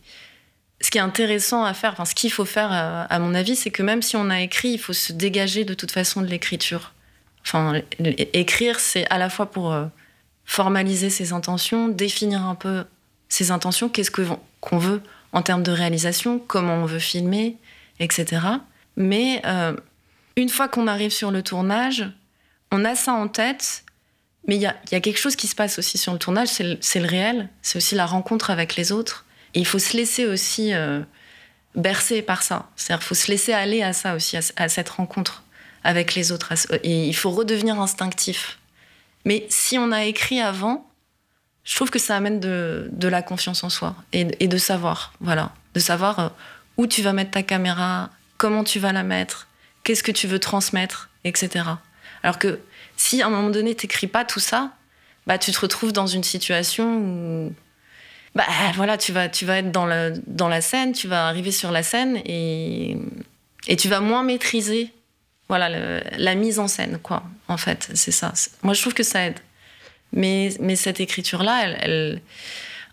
[0.81, 3.55] ce qui est intéressant à faire, enfin ce qu'il faut faire, euh, à, mon avis,
[3.55, 6.27] c'est que même si on a écrit, il faut se dégager de toute façon de
[6.27, 6.93] l'écriture.
[7.41, 7.81] Enfin,
[8.33, 9.85] écrire, c'est à la fois pour euh,
[10.45, 12.83] formaliser ses intentions, définir un peu
[13.29, 15.01] ses intentions, qu'est-ce qu'on veut
[15.33, 17.57] en termes de réalisation, comment on veut filmer,
[17.99, 18.41] etc.
[18.95, 19.75] Mais euh,
[20.35, 22.05] une fois qu'on arrive sur le tournage,
[22.71, 23.83] on a ça en tête,
[24.47, 27.07] mais il y a, quelque chose qui se passe aussi sur le tournage, c'est le,
[27.07, 29.25] réel, c'est aussi la rencontre avec les autres.
[29.53, 31.01] Et il faut se laisser aussi euh,
[31.75, 32.69] bercer par ça.
[32.77, 35.43] C'est-à-dire faut se laisser aller à ça aussi, à, cette rencontre
[35.83, 36.53] avec les autres.
[36.83, 38.57] Et il faut redevenir instinctif.
[39.25, 40.89] Mais si on a écrit avant,
[41.65, 45.81] je trouve que ça amène de, la confiance en soi et, de savoir, voilà, de
[45.81, 46.29] savoir euh,
[46.77, 49.49] où tu vas mettre ta caméra, comment tu vas la mettre,
[49.83, 51.65] qu'est-ce que tu veux transmettre, etc.
[52.23, 52.59] Alors que
[52.97, 54.73] si à un moment donné, t'écris pas tout ça,
[55.25, 57.53] bah, tu te retrouves dans une situation où
[58.35, 58.43] bah,
[58.75, 61.71] voilà, tu, vas, tu vas être dans la, dans la scène, tu vas arriver sur
[61.71, 62.97] la scène et,
[63.67, 64.91] et tu vas moins maîtriser
[65.49, 67.89] voilà, la mise en scène, quoi, en fait.
[67.93, 68.33] C'est ça.
[68.63, 69.39] Moi, je trouve que ça aide.
[70.11, 72.21] Mais, mais cette écriture-là, elle,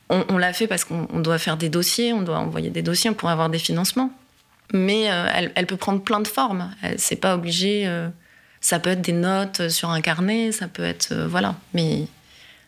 [0.09, 3.29] on, l'a fait parce qu'on doit faire des dossiers, on doit envoyer des dossiers pour
[3.29, 4.13] avoir des financements.
[4.73, 6.71] Mais euh, elle, peut prendre plein de formes.
[6.97, 7.87] C'est pas obligé.
[7.87, 8.09] Euh,
[8.65, 11.13] ça peut être des notes sur un carnet, ça peut être.
[11.13, 11.55] Euh, voilà.
[11.75, 12.07] Mais.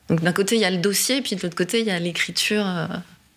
[0.09, 1.99] Donc d'un côté, il y a le dossier, puis de l'autre côté, il y a
[1.99, 2.65] l'écriture.
[2.67, 2.87] Euh,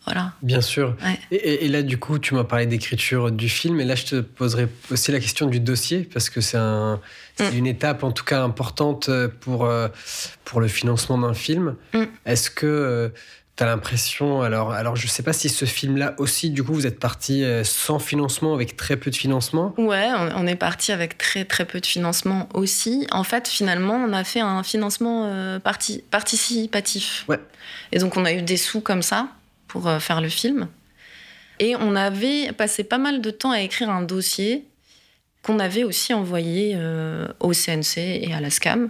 [0.06, 0.34] voilà.
[0.42, 0.96] Bien sûr.
[1.32, 4.68] Et, là, du coup, tu m'as parlé d'écriture du film, et là, je te poserai
[4.92, 7.00] aussi la question du dossier, parce que c'est un,
[7.40, 7.44] mm.
[7.56, 9.88] une étape, en tout cas, importante pour, euh,
[10.46, 11.76] pour le financement d'un film.
[11.94, 12.04] Mm.
[12.26, 13.12] Est-ce que
[13.60, 16.98] T'as l'impression, alors, alors je sais pas si ce film-là aussi, du coup, vous êtes
[16.98, 19.74] parti euh, sans financement, avec très peu de financement?
[19.78, 23.06] Ouais, on, est parti avec très très peu de financement aussi.
[23.12, 27.26] En fait, finalement, on a fait un financement euh, participatif.
[27.28, 27.38] Ouais.
[27.92, 29.28] Et donc, on a eu des sous comme ça
[29.68, 30.70] pour euh, faire le film.
[31.60, 34.64] Et on avait passé pas mal de temps à écrire un dossier
[35.44, 36.78] qu'on avait aussi envoyé
[37.42, 38.90] au CNC et à la SCAM.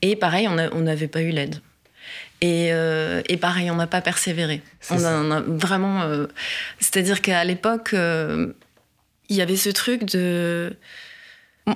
[0.00, 1.60] Et pareil, on n'avait pas eu l'aide.
[2.42, 4.62] Euh, et, pareil, on n'a pas persévéré.
[4.90, 6.02] On a, vraiment.
[6.02, 6.26] Euh,
[6.78, 8.52] c'est-à-dire qu'à l'époque, euh,
[9.28, 10.76] il y avait ce truc de.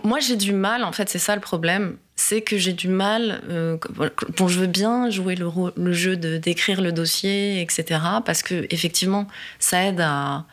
[0.02, 1.96] Moi, j'ai du mal, en fait, c'est ça le problème.
[2.16, 3.42] C'est que j'ai du mal.
[4.37, 8.00] bon, je veux bien jouer le, le jeu de d'écrire le dossier, etc.
[8.24, 10.46] Parce que effectivement, ça aide à,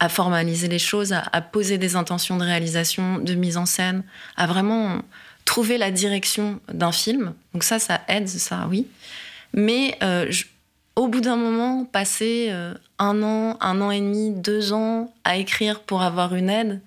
[0.00, 4.02] à formaliser les choses, à, à, poser des intentions de réalisation, de mise en scène,
[4.36, 5.02] à vraiment
[5.48, 7.32] trouver la direction d'un film.
[7.54, 8.86] Donc ça, ça aide, ça, oui.
[9.54, 10.30] Mais euh,
[10.94, 15.36] au bout d'un moment, passer euh, un an, un an et demi, deux ans à
[15.36, 16.82] écrire pour avoir une aide,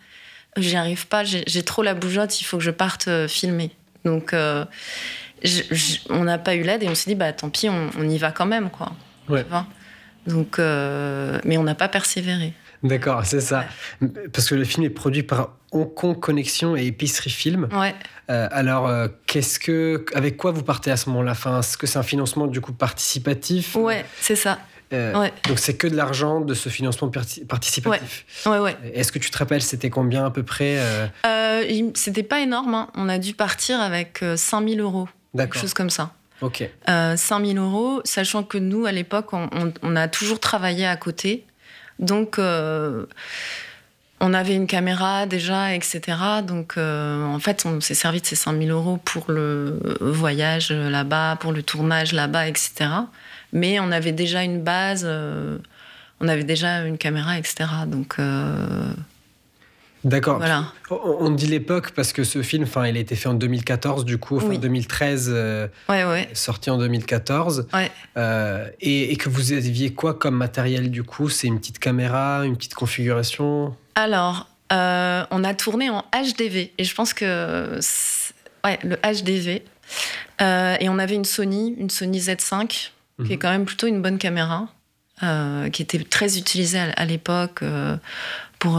[0.57, 1.23] j'y arrive pas.
[1.23, 3.71] J'ai trop la bougeotte, il faut que je parte euh, filmer.
[4.05, 8.17] Donc, on n'a pas eu l'aide et on s'est dit, bah tant pis, on, y
[8.19, 8.91] va quand même, quoi.
[10.27, 12.53] Donc, mais on n'a pas persévéré.
[12.83, 13.65] D'accord, c'est ça.
[14.33, 17.69] Parce que le film est produit par Hong Kong Connexion et Épicerie Film.
[17.71, 17.95] Ouais.
[18.29, 21.31] Euh, alors, euh, qu'est-ce que, avec quoi vous partez à ce moment-là?
[21.31, 23.75] Enfin, Est-ce que c'est un financement du coup participatif?
[23.75, 24.59] Ouais, c'est ça.
[24.93, 28.25] Euh, donc c'est que de l'argent de ce financement participatif.
[28.45, 30.79] Ouais, ouais, Est-ce que tu te rappelles, c'était combien à peu près
[31.93, 32.75] C'était pas énorme.
[32.75, 32.89] Hein.
[32.95, 35.07] On a dû partir avec 5000 euros.
[35.35, 36.11] Quelque chose comme ça.
[36.41, 36.69] Ok.
[36.87, 41.45] 5000 euros, sachant que nous, à l'époque, on, a toujours travaillé à côté.
[41.99, 42.37] Donc,
[44.21, 46.01] on avait une caméra déjà, etc.
[46.47, 51.37] Donc, euh, en fait, on s'est servi de ces 5000 euros pour le voyage là-bas,
[51.39, 52.89] pour le tournage là-bas, etc.
[53.51, 55.57] Mais on avait déjà une base, euh,
[56.21, 57.65] on avait déjà une caméra, etc.
[57.87, 58.17] Donc,
[60.03, 60.37] D'accord.
[60.37, 60.65] Voilà.
[60.89, 64.17] On dit l'époque parce que ce film, enfin, il a été fait en 2014, du
[64.17, 65.67] coup, enfin, 2013, euh,
[66.33, 67.67] sorti en 2014.
[68.17, 71.29] Euh, et, que vous aviez quoi comme matériel, du coup?
[71.29, 73.75] C'est une petite caméra, une petite configuration?
[73.95, 76.73] Alors, euh, on a tourné en HDV.
[76.77, 77.79] Et je pense que.
[78.63, 79.63] Ouais, le HDV.
[80.39, 83.39] et on avait une Sony, une Sony Z5, qui est mhm.
[83.39, 84.67] quand même plutôt une bonne caméra.
[85.71, 87.63] qui était très utilisé à, l'époque
[88.59, 88.73] pour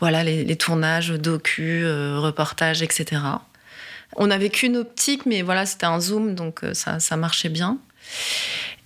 [0.00, 3.22] voilà, les, tournages, docu, reportages, etc.
[4.16, 7.78] On n'avait qu'une optique, mais voilà, c'était un zoom, donc ça, ça marchait bien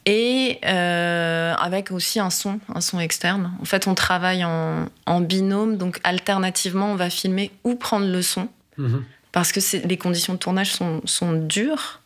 [0.07, 3.53] et euh, avec aussi un son, un son externe.
[3.61, 8.49] En fait, on travaille en, binôme, donc alternativement, on va filmer ou prendre le son,
[8.79, 9.05] mhm.
[9.33, 12.01] parce que les conditions de tournage sont, sont dures.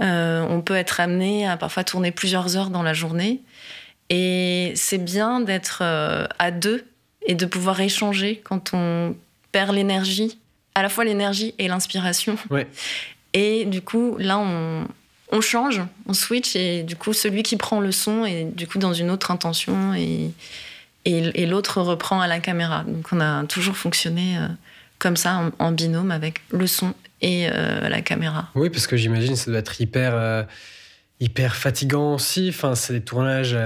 [0.00, 3.40] Euh, on peut être amené à parfois tourner plusieurs heures dans la journée,
[4.10, 6.84] et c'est bien d'être euh, à deux
[7.26, 9.14] et de pouvoir échanger quand on
[9.52, 10.38] perd l'énergie,
[10.74, 12.36] à la fois l'énergie et l'inspiration.
[13.32, 14.86] Et du coup, là, on,
[15.32, 18.78] on change, on switch et du coup celui qui prend le son est du coup
[18.78, 20.30] dans une autre intention et,
[21.04, 22.84] et, l'autre reprend à la caméra.
[22.86, 24.48] Donc on a toujours fonctionné euh,
[24.98, 28.48] comme ça en, binôme avec le son et euh, la caméra.
[28.54, 30.42] Oui, parce que j'imagine ça doit être hyper, euh,
[31.20, 32.48] hyper fatigant aussi.
[32.50, 33.56] Enfin, c'est des tournages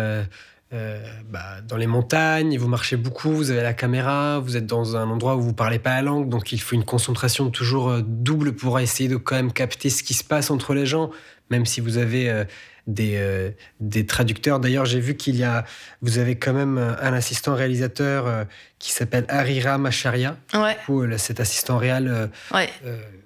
[1.30, 5.08] bah, dans les montagnes, vous marchez beaucoup, vous avez la caméra, vous êtes dans un
[5.08, 8.80] endroit où vous parlez pas la langue, donc il faut une concentration toujours double pour
[8.80, 11.12] essayer de quand même capter ce qui se passe entre les gens
[11.50, 12.44] même si vous avez euh,
[12.86, 14.60] des, euh, des, traducteurs.
[14.60, 15.64] D'ailleurs, j'ai vu qu'il y a,
[16.02, 18.44] vous avez quand même un assistant réalisateur euh,
[18.78, 20.36] qui s'appelle Harira Macharia.
[20.52, 20.76] Ouais.
[20.88, 22.30] Ou cet assistant réel.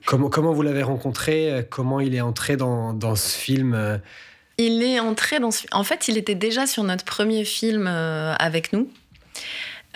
[0.04, 4.00] comment, comment vous l'avez rencontré Comment il est entré dans, dans ce film
[4.58, 5.66] Il est entré dans ce...
[5.72, 8.88] En fait, il était déjà sur notre premier film avec nous.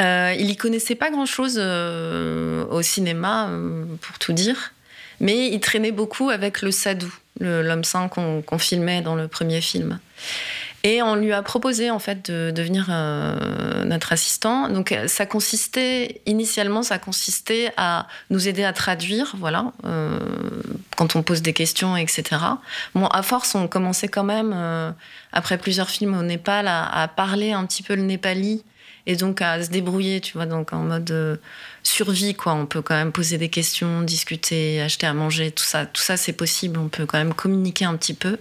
[0.00, 3.50] il y connaissait pas grand-chose au cinéma,
[4.00, 4.72] pour tout dire,
[5.20, 9.99] mais il traînait beaucoup avec le Sadou l'homme sain qu'on filmait dans le premier film.
[10.85, 14.68] Et on lui a proposé en fait de devenir euh, notre assistant.
[14.68, 20.18] Donc ça consistait initialement, ça consistait à nous aider à traduire, voilà, euh,
[20.97, 22.40] quand on pose des questions, etc.
[22.97, 24.90] Bon, à force, on commençait quand même euh,
[25.33, 28.64] après plusieurs films au Népal à, parler un petit peu le népali
[29.07, 31.40] et donc à se débrouiller, tu vois, donc en mode
[31.83, 32.55] survie, quoi.
[32.55, 35.87] On peut quand même poser des questions, discuter, acheter à manger, tout ça.
[35.87, 36.79] Tout ça, c'est possible.
[36.79, 38.38] On peut quand même communiquer un petit peu.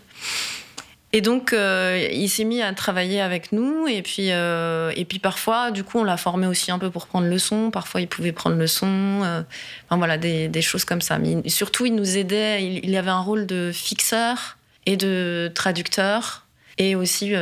[1.13, 3.87] Et donc, euh, il s'est mis à travailler avec nous.
[3.87, 7.07] Et puis, euh, et puis parfois, du coup, on l'a formé aussi un peu pour
[7.07, 7.69] prendre le son.
[7.69, 8.87] Parfois, il pouvait prendre le son.
[9.23, 9.41] Euh,
[9.85, 11.19] enfin, voilà, des, des, choses comme ça.
[11.19, 12.63] Mais surtout, il nous aidait.
[12.63, 16.45] Il, il, avait un rôle de fixeur et de traducteur.
[16.77, 17.33] Et aussi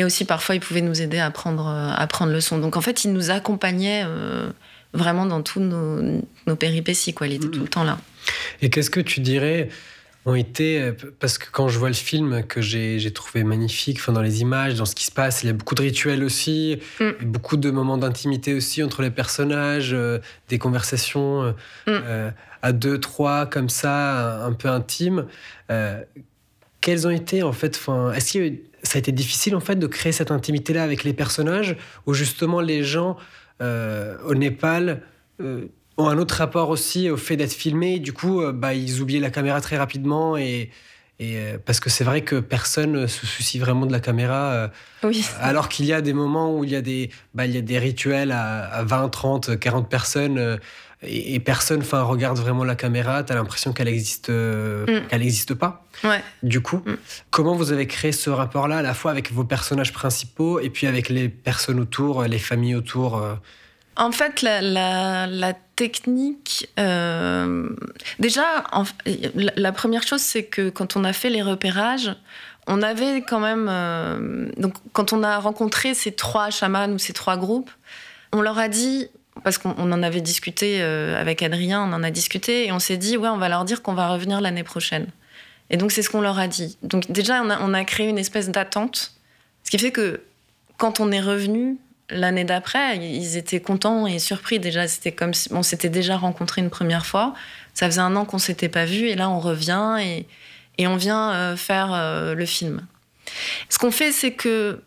[0.00, 2.56] et aussi, parfois, il pouvait nous aider à prendre, à prendre le son.
[2.56, 4.48] Donc, en fait, il nous accompagnait euh,
[4.94, 7.12] vraiment dans tous nos, nos, péripéties.
[7.12, 7.26] Quoi.
[7.26, 7.98] Il était tout le temps là.
[8.62, 9.68] Et qu'est-ce que tu dirais
[10.24, 14.12] ont été euh, parce que quand je vois le film que j'ai trouvé magnifique enfin
[14.12, 16.78] dans les images dans ce qui se passe il y a beaucoup de rituels aussi
[17.00, 17.24] mm.
[17.24, 20.18] beaucoup de moments d'intimité aussi entre les personnages euh,
[20.50, 21.54] des conversations
[21.86, 21.92] mm.
[22.60, 25.24] à deux trois comme ça un, peu intimes
[26.82, 27.80] quelles ont été en fait
[28.14, 28.52] est-ce qu'il y a
[28.82, 32.60] ça a été difficile en fait de créer cette intimité-là avec les personnages, où justement
[32.60, 33.16] les gens
[33.62, 35.02] euh, au Népal
[35.40, 35.66] euh,
[35.96, 37.98] ont un autre rapport aussi au fait d'être filmés.
[37.98, 40.70] Du coup, euh, bah, ils oubliaient la caméra très rapidement et,
[41.18, 44.70] et parce que c'est vrai que personne se soucie vraiment de la caméra.
[45.02, 45.26] oui.
[45.40, 47.60] Alors qu'il y a des moments où il y a des, bah, il y a
[47.60, 50.58] des rituels à, à 20, 30, 40 personnes
[51.02, 55.06] et, personne enfin regarde vraiment la caméra tu as l'impression qu'elle existe euh, mm.
[55.08, 56.22] qu'elle n'existe pas ouais.
[56.42, 56.96] du coup mm.
[57.30, 60.70] comment vous avez créé ce rapport là à la fois avec vos personnages principaux et
[60.70, 63.34] puis avec les personnes autour les familles autour euh?
[63.96, 64.62] En fait, la,
[65.26, 66.70] la, technique.
[66.78, 67.68] Euh,
[68.18, 68.64] déjà,
[69.34, 72.14] la, première chose, c'est que quand on a fait les repérages,
[72.66, 74.52] on avait quand même.
[74.56, 77.70] donc, quand on a rencontré ces trois chamans ou ces trois groupes,
[78.32, 79.08] on leur a dit
[79.42, 82.96] parce qu'on en avait discuté euh, avec Adrien, on en a discuté et on s'est
[82.96, 85.06] dit ouais, on va leur dire qu'on va revenir l'année prochaine.
[85.70, 86.76] Et donc c'est ce qu'on leur a dit.
[86.82, 89.14] Donc déjà on a, créé une espèce d'attente,
[89.64, 90.22] ce qui fait que
[90.76, 91.78] quand on est revenu
[92.10, 94.58] l'année d'après, ils étaient contents et surpris.
[94.58, 97.34] Déjà c'était comme si on s'était déjà rencontrés une première fois.
[97.72, 100.26] Ça faisait un an qu'on s'était pas vu et là on revient et,
[100.86, 102.86] on vient euh, faire euh, le film.
[103.68, 104.82] Ce qu'on fait c'est que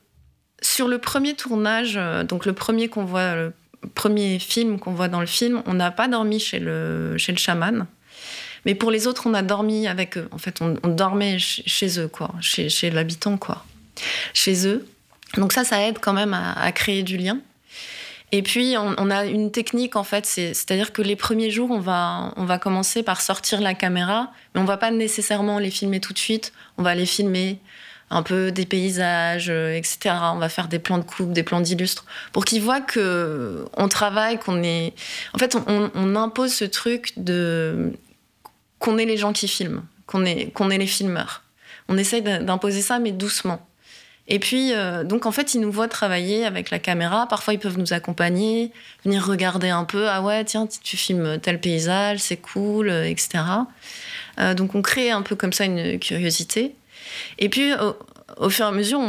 [0.62, 3.52] sur le premier tournage, donc le premier qu'on voit,
[3.96, 7.38] premier film qu'on voit dans le film, on n'a pas dormi chez le, chez le
[7.38, 7.86] chaman.
[8.65, 10.28] Mais pour les autres, on a dormi avec eux.
[10.32, 13.65] En fait, on, dormait chez eux, quoi, chez, l'habitant, quoi,
[14.34, 14.88] chez eux.
[15.36, 17.39] Donc ça, ça aide quand même à, créer du lien.
[18.32, 22.34] Et puis, on, a une technique, en fait, c'est-à-dire que les premiers jours, on va,
[22.36, 26.14] on va commencer par sortir la caméra, mais on va pas nécessairement les filmer tout
[26.14, 26.51] de suite.
[26.78, 27.60] On va les filmer
[28.10, 30.16] un peu des paysages, euh, etc.
[30.34, 33.88] On va faire des plans de coupe, des plans d'illustres, pour qu'ils voient que on
[33.88, 34.93] travaille, qu'on est.
[35.34, 37.91] En fait, on, impose ce truc de
[38.80, 41.43] qu'on est les gens qui filment, qu'on est qu'on est les filmeurs.
[41.89, 43.66] On essaye d'imposer ça, mais doucement.
[44.28, 47.28] Et puis, euh, donc en fait, ils nous voient travailler avec la caméra.
[47.28, 48.72] Parfois, ils peuvent nous accompagner,
[49.04, 50.08] venir regarder un peu.
[50.10, 53.43] Ah ouais, tiens, tu filmes tel paysage, c'est cool, euh, etc.
[54.39, 56.74] Euh, donc on crée un peu comme ça une curiosité.
[57.39, 57.72] Et puis,
[58.38, 58.99] au, fur et à mesure,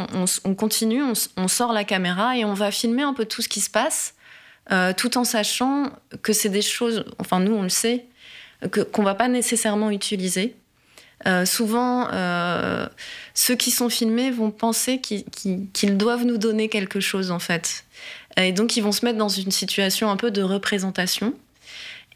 [0.45, 1.03] on, continue,
[1.37, 4.15] on, sort la caméra et on va filmer un peu tout ce qui se passe,
[4.97, 5.91] tout en sachant
[6.23, 8.07] que c'est des choses, enfin nous on le sait,
[8.71, 10.57] qu'on ne va pas nécessairement utiliser.
[11.27, 12.87] Euh, souvent, euh,
[13.33, 17.85] ceux qui sont filmés vont penser qu'ils doivent nous donner quelque chose, en fait.
[18.37, 21.35] Et donc, ils vont se mettre dans une situation un peu de représentation.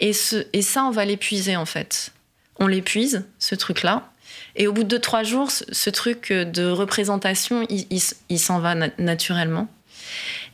[0.01, 2.13] Et ça, on va l'épuiser, en fait.
[2.59, 4.11] On l'épuise, ce truc-là.
[4.59, 9.69] Et au bout de trois jours, ce, truc de représentation, il, s'en va naturellement.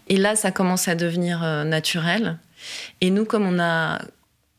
[0.08, 2.38] Et là, ça commence à devenir euh, naturel.
[3.00, 4.02] Et nous, comme on a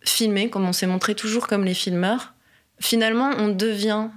[0.04, 2.34] filmé, comme on s'est montré toujours comme les filmeurs,
[2.80, 4.08] finalement, on devient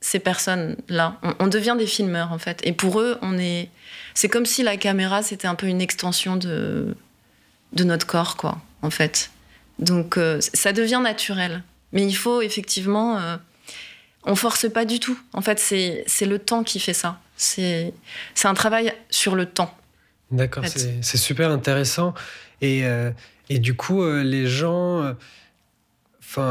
[0.00, 1.18] ces personnes-là.
[1.40, 2.60] On, devient des filmeurs, en fait.
[2.64, 3.68] Et pour eux, on est.
[4.14, 6.96] C'est comme si la caméra, c'était un peu une extension de,
[7.74, 9.30] de notre corps, quoi, en fait.
[9.78, 11.62] Donc, euh, ça devient naturel.
[11.92, 13.18] Mais il faut effectivement.
[13.18, 13.36] Euh,
[14.24, 15.18] on force pas du tout.
[15.32, 17.20] En fait, c'est le temps qui fait ça.
[17.36, 17.92] C'est
[18.44, 19.76] un travail sur le temps.
[20.30, 22.14] D'accord, c'est super intéressant.
[22.60, 23.10] Et, euh,
[23.48, 25.14] et du coup, les gens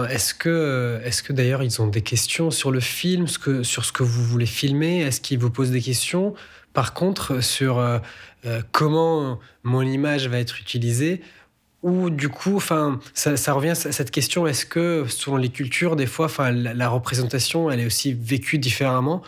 [0.10, 4.04] est-ce que, est que d'ailleurs ils ont des questions sur le film, sur ce que
[4.04, 5.02] vous voulez filmer?
[5.02, 6.34] Est-ce qu'ils vous posent des questions?
[6.74, 8.00] Par contre, sur euh,
[8.46, 11.22] euh, comment mon image va être utilisée
[11.84, 16.06] ou du coup, enfin, ça, revient à cette question est-ce que selon les cultures, des
[16.06, 19.22] fois, enfin, la, représentation, elle est aussi vécue différemment?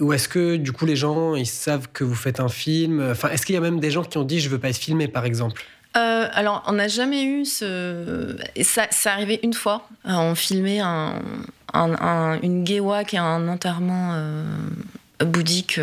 [0.00, 3.06] Ou est-ce que du coup, les gens, ils savent que vous faites un film?
[3.10, 4.78] Enfin, est-ce qu'il y a même des gens qui ont dit je veux pas être
[4.78, 5.64] filmé, par exemple?
[5.96, 8.36] Euh, alors, on n'a jamais eu ce.
[8.62, 9.86] Ça, ça arrivé une fois.
[10.06, 11.20] Euh, on filmait un,
[12.42, 14.44] une gewa qui est un enterrement euh,
[15.20, 15.80] bouddhique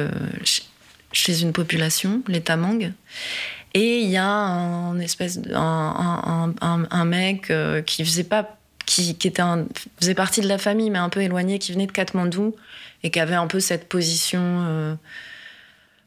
[1.12, 2.92] chez une population, les Tamang.
[3.74, 7.54] Et il y a un espèce un, un, mec
[7.86, 9.44] qui faisait pas qui, était
[10.00, 12.56] faisait partie de la famille mais un peu éloigné qui venait de Katmandou
[13.04, 14.98] et qui avait un peu cette position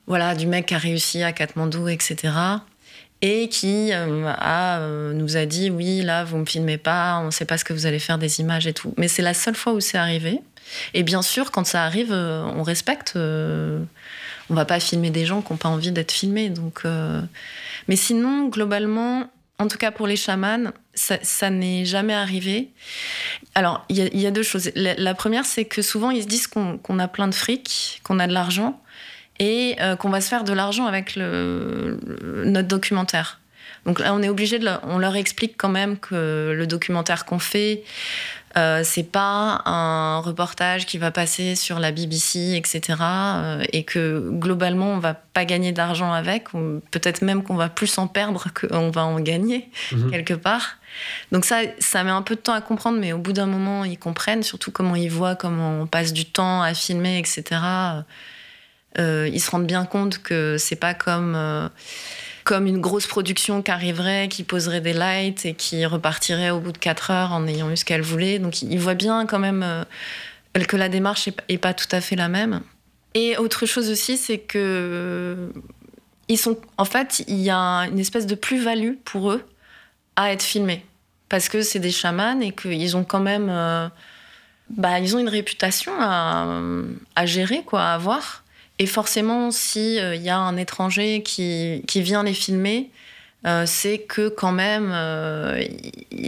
[0.08, 2.32] voilà du mec qui a réussi à Katmandou etc
[3.22, 7.30] et qui euh, euh, nous a dit oui là vous me filmez pas on ne
[7.30, 8.92] sait pas ce que vous allez faire des images et tout.
[8.98, 10.40] Mais c'est la seule fois où c'est arrivé.
[10.92, 13.16] Et bien sûr quand ça arrive euh, on respecte
[14.52, 16.84] on va pas filmer des gens qui n'ont pas envie d'être filmés donc
[17.88, 19.24] mais sinon globalement
[19.58, 22.68] en tout cas pour les chamans ça, n'est jamais arrivé
[23.54, 26.98] alors il y, a deux choses la, première c'est que souvent ils se disent qu'on
[26.98, 28.78] a plein de fric qu'on a de l'argent
[29.38, 31.98] et euh, qu'on va se faire de l'argent avec le,
[32.44, 33.40] notre documentaire.
[33.84, 37.82] Donc là, on est obligé on leur explique quand même que le documentaire qu'on fait,
[38.56, 42.98] euh, c'est pas un reportage qui va passer sur la BBC, etc.
[43.00, 46.48] Euh, et que globalement, on va pas gagner d'argent avec.
[46.90, 50.10] Peut-être même qu'on va plus en perdre qu'on va en gagner mhm.
[50.10, 50.76] quelque part.
[51.30, 53.84] Donc ça, ça met un peu de temps à comprendre, mais au bout d'un moment,
[53.84, 57.60] ils comprennent, surtout comment ils voient, comment on passe du temps à filmer, etc.
[58.98, 61.34] Euh, ils se rendent bien compte que c'est pas comme
[62.44, 66.72] comme une grosse production qui arriverait, qui poserait des lights et qui repartirait au bout
[66.72, 68.38] de 4 heures en ayant eu ce qu'elle voulait.
[68.38, 69.84] Donc ils voient bien quand même euh,
[70.66, 72.60] que la démarche est, pas tout à fait la même.
[73.14, 75.50] Et autre chose aussi, c'est que
[76.28, 79.44] ils sont, en fait, il y a une espèce de plus-value pour eux
[80.16, 80.84] à être filmés
[81.28, 83.50] parce que c'est des chamans et qu'ils ont quand même,
[84.70, 86.60] bah, ils ont une réputation à,
[87.16, 88.41] à gérer, quoi, à avoir.
[88.82, 92.90] Et forcément, s'il euh, y a un étranger qui, qui vient les filmer,
[93.46, 95.62] euh, c'est que quand même, euh,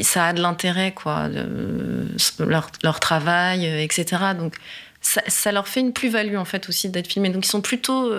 [0.03, 1.29] ça a de l'intérêt, quoi,
[2.39, 4.23] leur, leur, travail, etc.
[4.39, 4.55] Donc,
[5.01, 7.31] ça, ça, leur fait une plus-value, en fait, aussi d'être filmés.
[7.31, 8.13] Donc, ils sont plutôt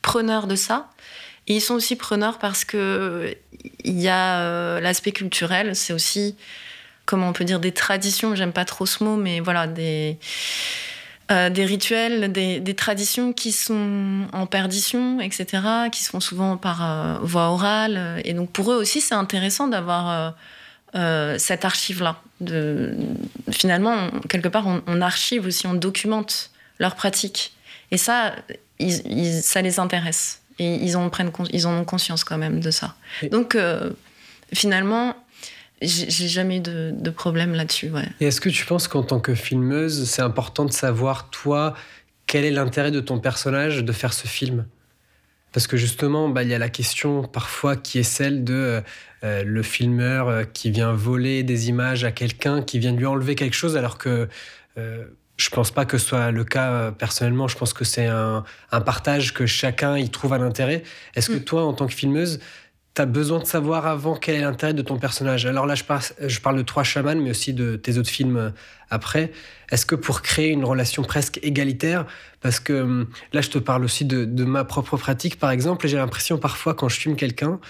[0.00, 0.88] preneurs de ça.
[1.48, 3.36] Et ils sont aussi preneurs parce que
[3.82, 6.36] il y a l'aspect culturel, c'est aussi,
[7.04, 10.18] comment on peut dire, des traditions, j'aime pas trop ce mot, mais voilà, des
[11.32, 15.46] euh, des rituels, des, traditions qui sont en perdition, etc.,
[15.90, 18.20] qui se font souvent par euh, voie orale.
[18.24, 20.34] Et donc pour eux aussi, c'est intéressant d'avoir
[20.94, 22.16] euh, cette archive-là.
[23.50, 27.52] Finalement, quelque part, on, archive aussi, on documente leurs pratiques.
[27.90, 28.34] Et ça,
[29.42, 30.42] ça les intéresse.
[30.58, 32.94] Et ils en, prennent, ils en ont conscience quand même de ça.
[33.30, 33.56] Donc
[34.52, 35.16] finalement,
[35.82, 37.90] j'ai jamais eu de, problème là-dessus.
[37.90, 38.08] Ouais.
[38.20, 41.74] Et est-ce que tu penses qu'en tant que filmeuse, c'est important de savoir, toi,
[42.26, 44.66] quel est l'intérêt de ton personnage de faire ce film?
[45.52, 48.82] Parce que justement, bah, il y a la question parfois qui est celle de
[49.22, 53.34] euh, le filmeur euh, qui vient voler des images à quelqu'un, qui vient lui enlever
[53.34, 54.28] quelque chose, alors que
[54.78, 55.04] euh,
[55.36, 57.48] je pense pas que ce soit le cas euh, personnellement.
[57.48, 60.82] Je pense que c'est un, partage que chacun y trouve un intérêt.
[61.14, 61.44] Est-ce que mm.
[61.44, 62.40] toi, en tant que filmeuse,
[62.94, 65.84] tu as besoin de savoir avant quel est l'intérêt de ton personnage Alors là, je
[65.84, 68.50] parle, de Trois chamans, mais aussi de tes autres films euh,
[68.90, 69.32] après.
[69.70, 72.06] Est-ce que pour créer une relation presque égalitaire,
[72.40, 75.96] parce que hum, là, je te parle aussi de, ma propre pratique, par exemple, j'ai
[75.96, 77.60] l'impression parfois quand je filme quelqu'un,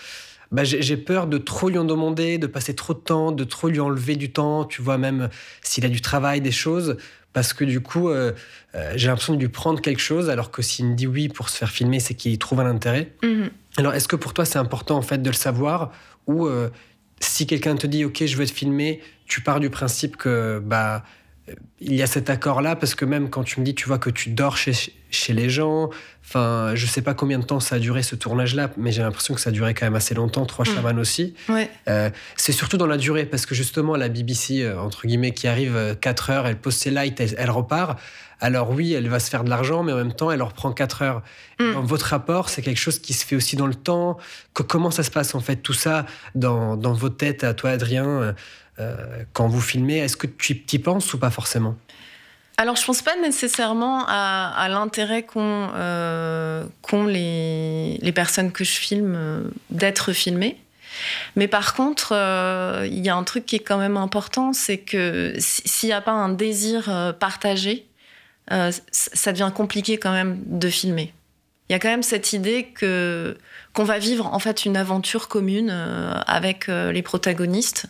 [0.50, 3.68] bah, j'ai peur de trop lui en demander, de passer trop de temps, de trop
[3.68, 5.30] lui enlever du temps, tu vois, même
[5.62, 6.98] s'il a du travail, des choses,
[7.32, 8.32] parce que du coup, euh,
[8.74, 11.48] euh, j'ai l'impression de lui prendre quelque chose, alors que s'il me dit oui pour
[11.48, 13.12] se faire filmer, c'est qu'il trouve un intérêt.
[13.22, 13.50] Mhm.
[13.78, 15.92] Alors, est-ce que pour toi, c'est important en fait de le savoir,
[16.26, 16.68] ou euh,
[17.20, 21.04] si quelqu'un te dit ok, je veux te filmer, tu pars du principe que bah
[21.80, 24.10] il y a cet accord-là parce que même quand tu me dis, tu vois, que
[24.10, 24.72] tu dors chez,
[25.10, 25.90] chez les gens,
[26.24, 29.34] enfin, je sais pas combien de temps ça a duré ce tournage-là, mais j'ai l'impression
[29.34, 30.74] que ça a duré quand même assez longtemps, trois mmh.
[30.74, 31.34] chamans aussi.
[31.88, 35.48] Euh, c'est surtout dans la durée parce que justement, la BBC, euh, entre guillemets, qui
[35.48, 37.98] arrive 4 euh, heures, elle pose ses lights, elle, repart.
[38.40, 40.72] Alors oui, elle va se faire de l'argent, mais en même temps, elle leur prend
[40.72, 41.22] 4 heures.
[41.58, 41.72] Mmh.
[41.72, 44.16] Dans votre rapport, c'est quelque chose qui se fait aussi dans le temps.
[44.52, 48.34] comment ça se passe en fait, tout ça, dans, dans vos têtes, à toi, Adrien
[49.32, 51.76] quand vous filmez Est-ce que tu y penses ou pas forcément?
[52.58, 56.64] Alors, je pense pas nécessairement à, l'intérêt qu'ont euh,
[57.08, 60.58] les, les, personnes que je filme euh, d'être filmées.
[61.34, 62.12] Mais par contre,
[62.84, 66.02] il y a un truc qui est quand même important, c'est que s'il n'y a
[66.02, 67.86] pas un désir partagé,
[68.50, 71.14] ça devient compliqué quand même de filmer.
[71.68, 73.38] Il y a quand même cette idée que
[73.72, 75.70] qu'on va vivre en fait une aventure commune
[76.26, 77.86] avec les protagonistes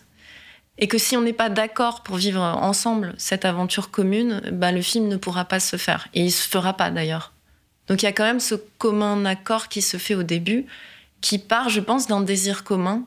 [0.77, 4.81] et que si on n'est pas d'accord pour vivre ensemble cette aventure commune, bah, le
[4.81, 6.07] film ne pourra pas se faire.
[6.13, 7.31] Et il se fera pas d'ailleurs.
[7.87, 10.65] Donc il y a quand même ce commun accord qui se fait au début,
[11.21, 13.03] qui part, je pense, d'un désir commun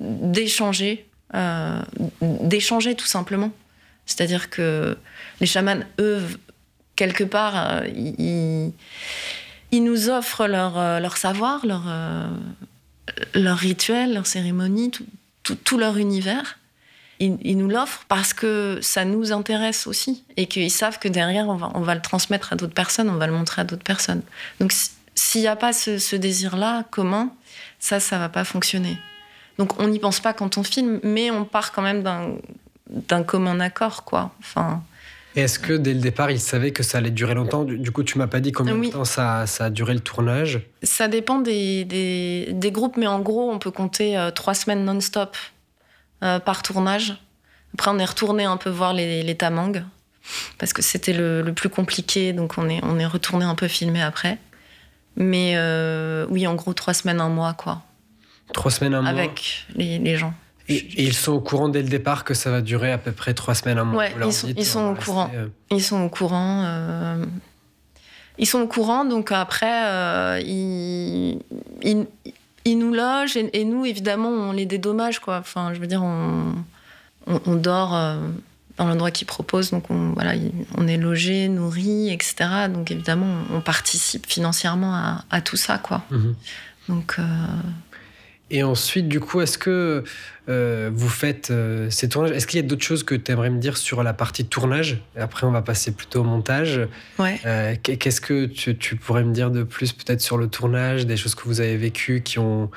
[0.00, 1.82] d'échanger, euh,
[2.22, 3.52] d'échanger tout simplement.
[4.06, 4.96] C'est-à-dire que
[5.40, 6.22] les chamans, eux,
[6.96, 7.88] quelque part, euh,
[9.70, 11.84] ils, nous offrent leur, euh, savoir, leur,
[13.34, 14.90] leur rituel, leur cérémonie,
[15.42, 16.58] tout leur univers
[17.22, 21.56] ils, nous l'offrent parce que ça nous intéresse aussi et qu'ils savent que derrière, on
[21.56, 24.22] va, on va le transmettre à d'autres personnes, on va le montrer à d'autres personnes.
[24.60, 24.72] Donc,
[25.14, 27.30] s'il n'y a pas ce, désir-là commun,
[27.78, 28.98] ça, ça va pas fonctionner.
[29.58, 32.02] Donc, on n'y pense pas quand on filme, mais on part quand même
[32.88, 34.32] d'un commun accord, quoi.
[34.40, 34.82] Enfin.
[35.36, 37.64] Est-ce que dès le départ, ils savaient que ça allait durer longtemps?
[37.64, 40.60] Du coup, tu m'as pas dit combien de temps ça, ça, a duré le tournage?
[40.82, 45.36] Ça dépend des, des, groupes, mais en gros, on peut compter euh, trois semaines non-stop
[46.22, 47.16] euh, par tournage.
[47.74, 49.72] Après, on est retourné un peu voir les, les tamangs
[50.58, 54.02] parce que c'était le, plus compliqué, donc on est, on est retourné un peu filmer
[54.02, 54.38] après.
[55.16, 57.82] Mais euh, oui, en gros, trois semaines, un mois, quoi.
[58.52, 60.32] Trois semaines, un mois Avec les, les gens.
[60.68, 63.34] Et, ils sont au courant dès le départ que ça va durer à peu près
[63.34, 64.04] trois semaines, un mois.
[64.04, 65.30] Ouais, ils sont, ils sont au courant.
[65.70, 67.18] Ils sont au courant.
[68.38, 71.40] Ils sont au courant, donc après, ils,
[71.82, 72.06] ils,
[72.64, 75.38] ils nous logent et, nous, évidemment, on les dédommage, quoi.
[75.38, 76.54] Enfin, je veux dire, on,
[77.26, 78.16] on, dort euh,
[78.76, 80.34] dans l'endroit qu'ils proposent, donc on, voilà,
[80.76, 82.68] on est logé, nourri, etc.
[82.72, 86.02] Donc évidemment, on participe financièrement à, à tout ça, quoi.
[86.10, 86.34] Mhm.
[86.88, 87.16] Donc.
[87.18, 87.22] Euh,
[88.52, 90.04] et ensuite, du coup, est-ce que
[90.48, 92.32] euh, vous faites euh, ces tournages?
[92.32, 94.98] Est-ce qu'il y a d'autres choses que tu aimerais me dire sur la partie tournage?
[95.16, 96.82] Après, on va passer plutôt au montage.
[97.18, 97.40] Ouais.
[97.46, 101.34] Euh, qu'est-ce que tu, pourrais me dire de plus, peut-être sur le tournage, des choses
[101.34, 102.70] que vous avez vécues qui ont,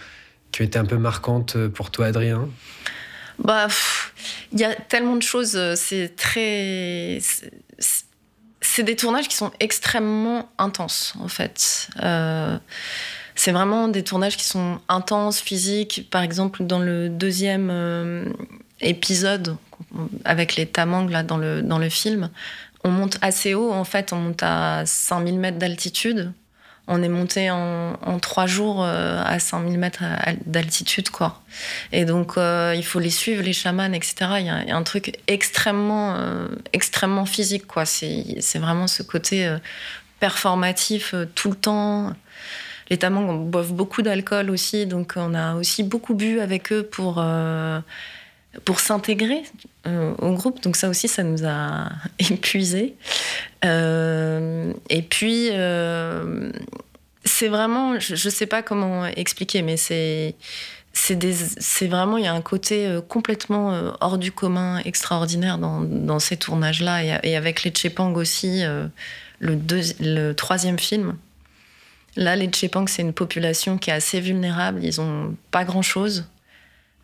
[0.53, 2.47] qui ont été un peu marquantes pour toi, Adrien?
[3.37, 3.67] Bah,
[4.53, 5.59] il y a tellement de choses.
[5.75, 7.19] C'est très
[8.61, 11.89] c'est des tournages qui sont extrêmement intenses, en fait.
[13.35, 16.07] Euh, c'est vraiment des tournages qui sont intenses, physiques.
[16.09, 18.25] Par exemple, dans le deuxième euh,
[18.81, 19.57] épisode,
[20.23, 22.29] avec les tamangs là, dans, le, dans le film,
[22.83, 26.31] on monte assez haut, en fait, on monte à 5000 mètres d'altitude.
[26.87, 30.03] On est monté en, trois jours euh, à 5000 mètres
[30.45, 31.41] d'altitude, quoi.
[31.91, 34.15] Et donc, euh, il faut les suivre, les chamans, etc.
[34.37, 36.15] Il y a, un truc extrêmement,
[36.73, 37.85] extrêmement physique, quoi.
[37.85, 39.51] C'est vraiment ce côté
[40.19, 42.13] performatif tout le temps
[42.89, 47.15] les Tamangs boivent beaucoup d'alcool aussi, donc on a aussi beaucoup bu avec eux pour,
[47.17, 47.79] euh,
[48.63, 49.43] pour s'intégrer
[49.87, 50.61] euh, au groupe.
[50.61, 52.95] Donc ça aussi, ça nous a épuisés.
[53.63, 55.49] Euh, et puis,
[57.23, 60.35] c'est vraiment, je ne sais pas comment expliquer, mais c'est
[60.97, 66.37] c'est vraiment, il y a un côté complètement hors du commun, extraordinaire dans, dans ces
[66.37, 67.19] tournages-là.
[67.21, 68.63] Et, avec les Chepang aussi,
[69.39, 69.59] le,
[69.99, 71.17] le troisième film,
[72.15, 74.83] Là, les Tchépang, c'est une population qui est assez vulnérable.
[74.83, 76.25] Ils n'ont pas grand-chose.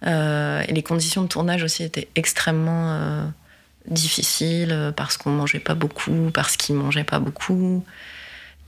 [0.06, 3.26] Euh, et les conditions de tournage aussi étaient extrêmement euh,
[3.88, 7.84] difficile parce qu'on mangeait pas beaucoup, parce qu'ils mangeaient pas beaucoup.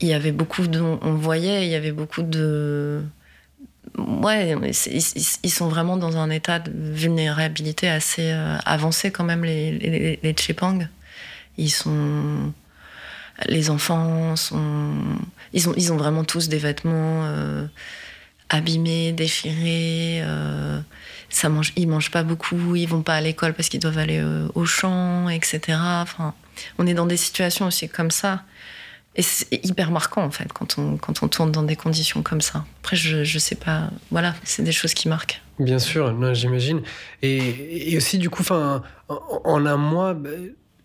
[0.00, 3.02] Il y avait beaucoup de, on voyait, il y avait beaucoup de,
[3.98, 9.72] ouais, ils, sont vraiment dans un état de vulnérabilité assez euh, avancé quand même les,
[9.72, 10.36] les, les.
[11.56, 12.52] Ils sont,
[13.46, 14.94] les enfants sont,
[15.52, 17.66] ils ont, ils ont vraiment tous des vêtements euh,
[18.48, 20.20] abîmés, déchirés.
[20.22, 20.80] Euh,
[21.30, 24.20] ça mange, ils mangent pas beaucoup, ils vont pas à l'école parce qu'ils doivent aller
[24.20, 25.60] euh, au champ, etc.
[25.78, 26.34] Enfin,
[26.78, 28.42] on est dans des situations aussi comme ça.
[29.16, 32.40] Et c'est hyper marquant en fait quand on, quand on tourne dans des conditions comme
[32.40, 32.64] ça.
[32.80, 35.40] Après, je, je sais pas, voilà, c'est des choses qui marquent.
[35.60, 36.82] Bien sûr, j'imagine.
[37.22, 40.30] Et, aussi, du coup, en, en un mois, bah,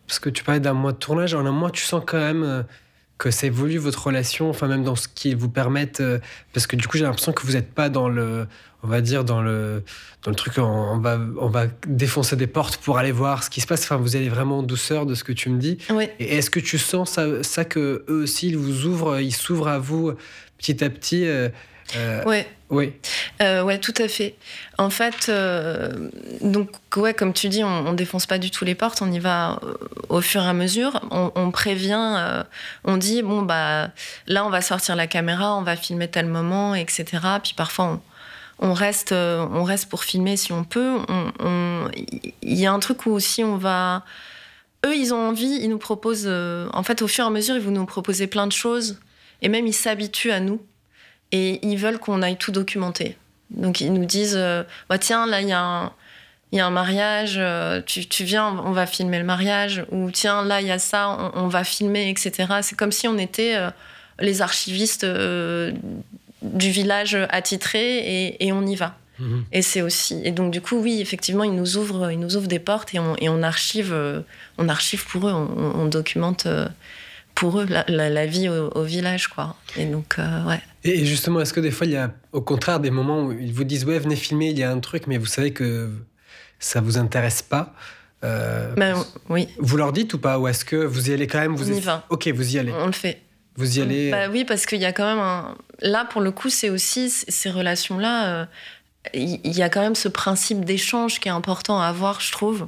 [0.09, 2.65] parce que tu parlais d'un mois de tournage, en un mois, tu sens quand même
[3.19, 6.19] que ça évolue votre relation, enfin même dans ce qui vous permette, euh,
[6.53, 8.47] parce que du coup j'ai l'impression que vous n'êtes pas dans le,
[8.81, 9.83] on va dire dans le,
[10.23, 13.59] dans le truc, on, va, on va défoncer des portes pour aller voir ce qui
[13.59, 13.83] se passe.
[13.83, 15.77] Enfin, vous allez vraiment en douceur de ce que tu me dis.
[16.19, 19.67] Et est-ce que tu sens ça, ça que eux aussi ils vous ouvrent, ils s'ouvrent
[19.67, 20.13] à vous
[20.57, 21.49] petit à petit euh,
[21.97, 22.47] euh, ouais.
[22.69, 22.93] Oui.
[23.41, 24.35] Euh, ouais, tout à fait.
[24.77, 26.09] En fait, euh,
[26.41, 29.01] donc ouais, comme tu dis, on, ne défonce pas du tout les portes.
[29.01, 29.73] On y va euh,
[30.09, 31.01] au fur et à mesure.
[31.09, 32.43] On, prévient.
[32.83, 33.89] on dit bon bah
[34.27, 37.05] là, on va sortir la caméra, on va filmer tel moment, etc.
[37.43, 37.99] Puis parfois
[38.59, 40.97] on, reste, on reste pour filmer si on peut.
[42.41, 44.05] Il y a un truc où aussi on va.
[44.85, 46.29] Eux, ils ont envie, ils nous proposent.
[46.29, 48.99] en fait, au fur et à mesure, ils vont nous proposer plein de choses.
[49.41, 50.61] Et même, ils s'habituent à nous
[51.31, 53.17] et ils veulent qu'on aille tout documenter.
[53.49, 57.81] Donc ils nous disent euh, bah, tiens, là, il y, y, a un mariage, euh,
[57.85, 61.31] tu, tu, viens, on va filmer le mariage, ou tiens, là, il y a ça,
[61.35, 62.53] on, va filmer, etc.
[62.61, 63.69] C'est comme si on était euh,
[64.19, 68.95] les archivistes du village attitré et, et on y va.
[69.19, 69.45] Mhm.
[69.51, 70.21] Et c'est aussi.
[70.23, 72.99] Et donc, du coup, oui, effectivement, ils nous ouvrent, ils nous ouvrent des portes et
[72.99, 73.95] on, et on archive,
[74.57, 76.47] on archive pour eux, on, on documente
[77.39, 79.55] pour eux la, la, vie au, village, quoi.
[79.77, 80.59] Et donc, euh, ouais.
[80.83, 83.53] Et justement, est-ce que des fois, il y a au contraire des moments où ils
[83.53, 85.89] vous disent, ouais, venez filmer, il y a un truc, mais vous savez que
[86.59, 87.73] ça vous intéresse pas
[88.25, 88.97] euh, ben,
[89.29, 89.47] oui.
[89.59, 90.37] Vous leur dites ou pas?
[90.37, 92.05] Ou est-ce que vous y allez quand même vous On y va.
[92.09, 92.73] Ok, vous y allez.
[92.73, 93.21] On le fait.
[93.55, 95.55] Vous y allez bah, Oui, parce qu'il y a quand même un...
[95.79, 98.27] Là, pour le coup, c'est aussi ces relations-là.
[98.27, 98.45] Euh,
[99.13, 102.67] il y a quand même ce principe d'échange qui est important à avoir, je trouve.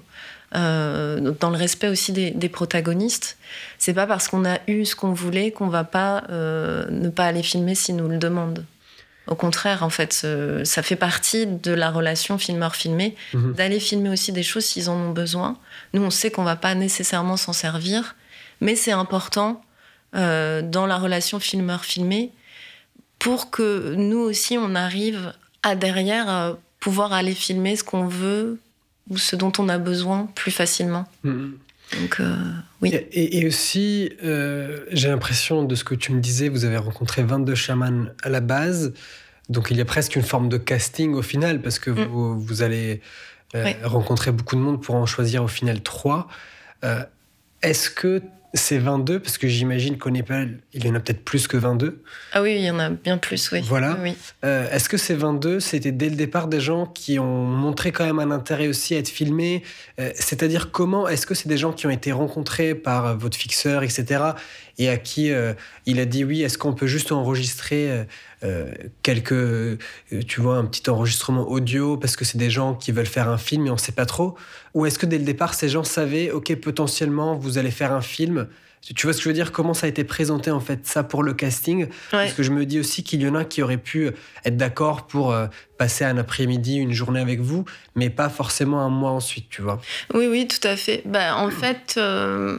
[0.53, 3.37] Euh, dans le respect aussi des, des protagonistes.
[3.77, 7.23] C'est pas parce qu'on a eu ce qu'on voulait qu'on va pas euh, ne pas
[7.25, 8.65] aller filmer s'ils nous le demandent.
[9.27, 10.27] Au contraire, en fait,
[10.65, 13.53] ça fait partie de la relation filmeur-filmé mhm.
[13.53, 15.57] d'aller filmer aussi des choses s'ils en ont besoin.
[15.93, 18.15] Nous, on sait qu'on va pas nécessairement s'en servir,
[18.59, 19.61] mais c'est important
[20.15, 22.31] euh, dans la relation filmeur-filmé
[23.19, 25.33] pour que nous aussi, on arrive
[25.63, 28.59] à derrière pouvoir aller filmer ce qu'on veut
[29.11, 31.05] ou ce dont on a besoin plus facilement.
[31.25, 31.51] Mm-hmm.
[31.99, 32.35] Donc, euh,
[32.81, 32.95] oui.
[33.11, 37.53] Et, aussi, euh, j'ai l'impression de ce que tu me disais, vous avez rencontré 22
[37.53, 38.93] chamans à la base.
[39.49, 42.05] Donc, il y a presque une forme de casting au final, parce que mm.
[42.05, 43.01] vous, vous, allez
[43.55, 46.29] euh, rencontrer beaucoup de monde pour en choisir au final trois.
[47.61, 51.47] Est-ce que c'est 22 parce que j'imagine qu'au Népal, il y en a peut-être plus
[51.47, 52.03] que 22.
[52.33, 53.61] Ah oui, il y en a bien plus, oui.
[53.61, 53.97] Voilà.
[54.01, 54.15] Oui.
[54.43, 58.05] Euh, est-ce que ces 22, c'était dès le départ des gens qui ont montré quand
[58.05, 59.63] même un intérêt aussi à être filmés?
[59.99, 63.83] Euh, C'est-à-dire comment Est-ce que c'est des gens qui ont été rencontrés par votre fixeur,
[63.83, 64.23] etc.
[64.77, 65.53] et à qui euh,
[65.85, 68.05] il a dit oui, est-ce qu'on peut juste enregistrer
[69.03, 69.77] quelques,
[70.27, 73.37] tu vois, un petit enregistrement audio parce que c'est des gens qui veulent faire un
[73.37, 74.35] film et on ne sait pas trop.
[74.73, 78.01] Ou est-ce que dès le départ, ces gens savaient, ok, potentiellement, vous allez faire un
[78.01, 78.47] film?
[78.95, 79.51] Tu vois ce que je veux dire?
[79.51, 81.87] Comment ça a été présenté en fait ça pour le casting?
[82.09, 84.09] Parce que je me dis aussi qu'il y en a qui auraient pu
[84.43, 85.45] être d'accord pour euh,
[85.77, 87.63] passer un après-midi, une journée avec vous,
[87.95, 89.79] mais pas forcément un mois ensuite, tu vois.
[90.15, 91.03] Oui, oui, tout à fait.
[91.05, 92.57] Bah, en fait, euh,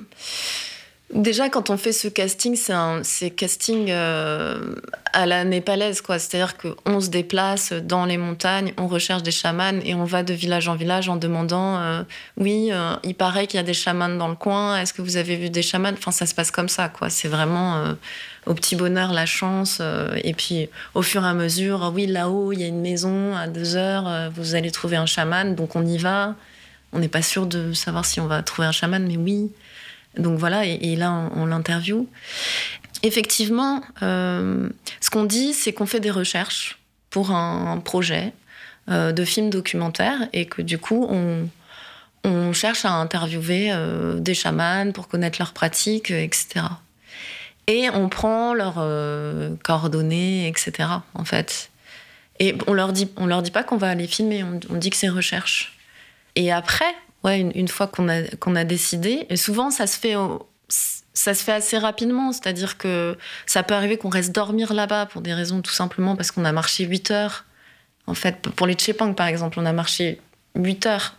[1.13, 3.03] Déjà, quand on fait ce casting, c'est un
[3.37, 4.75] casting euh,
[5.13, 6.19] à la népalaise, quoi.
[6.19, 10.33] C'est-à-dire qu'on se déplace dans les montagnes, on recherche des chamans et on va de
[10.33, 12.03] village en village en demandant euh,
[12.39, 15.19] Oui, euh, il paraît qu'il y a des chamans dans le coin, est-ce que vous
[15.19, 15.93] avez vu des chamans?
[15.93, 17.11] Enfin, ça se passe comme ça, quoi.
[17.11, 17.95] C'est vraiment
[18.47, 19.83] au petit bonheur la chance.
[20.25, 23.49] et puis, au fur et à mesure, oui, là-haut, il y a une maison à
[23.49, 26.37] deux heures, vous allez trouver un chaman, donc on y va.
[26.95, 29.51] On n'est pas sûr de savoir si on va trouver un chaman, mais oui.
[30.17, 32.09] Donc voilà, et, là, on, l'interview.
[33.03, 34.69] Effectivement, euh,
[35.01, 36.79] ce qu'on dit, c'est qu'on fait des recherches
[37.11, 38.33] pour un, projet
[38.91, 41.49] euh, de film documentaire et que du coup, on,
[42.53, 46.67] cherche à interviewer euh, des chamans pour connaître leurs pratiques, etc.
[47.67, 48.85] Et on prend leurs
[49.63, 50.89] coordonnées, etc.
[51.15, 51.71] En fait.
[52.39, 54.91] Et on leur dit, on leur dit pas qu'on va aller filmer, on, on dit
[54.91, 55.79] que c'est recherche.
[56.37, 56.95] Et après,
[57.25, 59.27] ouais, une, fois qu'on a, qu'on a décidé.
[59.29, 60.15] Et souvent, ça se fait,
[60.69, 62.33] ça se fait assez rapidement.
[62.33, 63.17] C'est-à-dire que
[63.47, 66.53] ça peut arriver qu'on reste dormir là-bas pour des raisons tout simplement parce qu'on a
[66.53, 67.45] marché 8 heures.
[68.07, 70.21] En fait, pour les Chepang, par exemple, on a marché
[70.57, 71.17] 8 heures.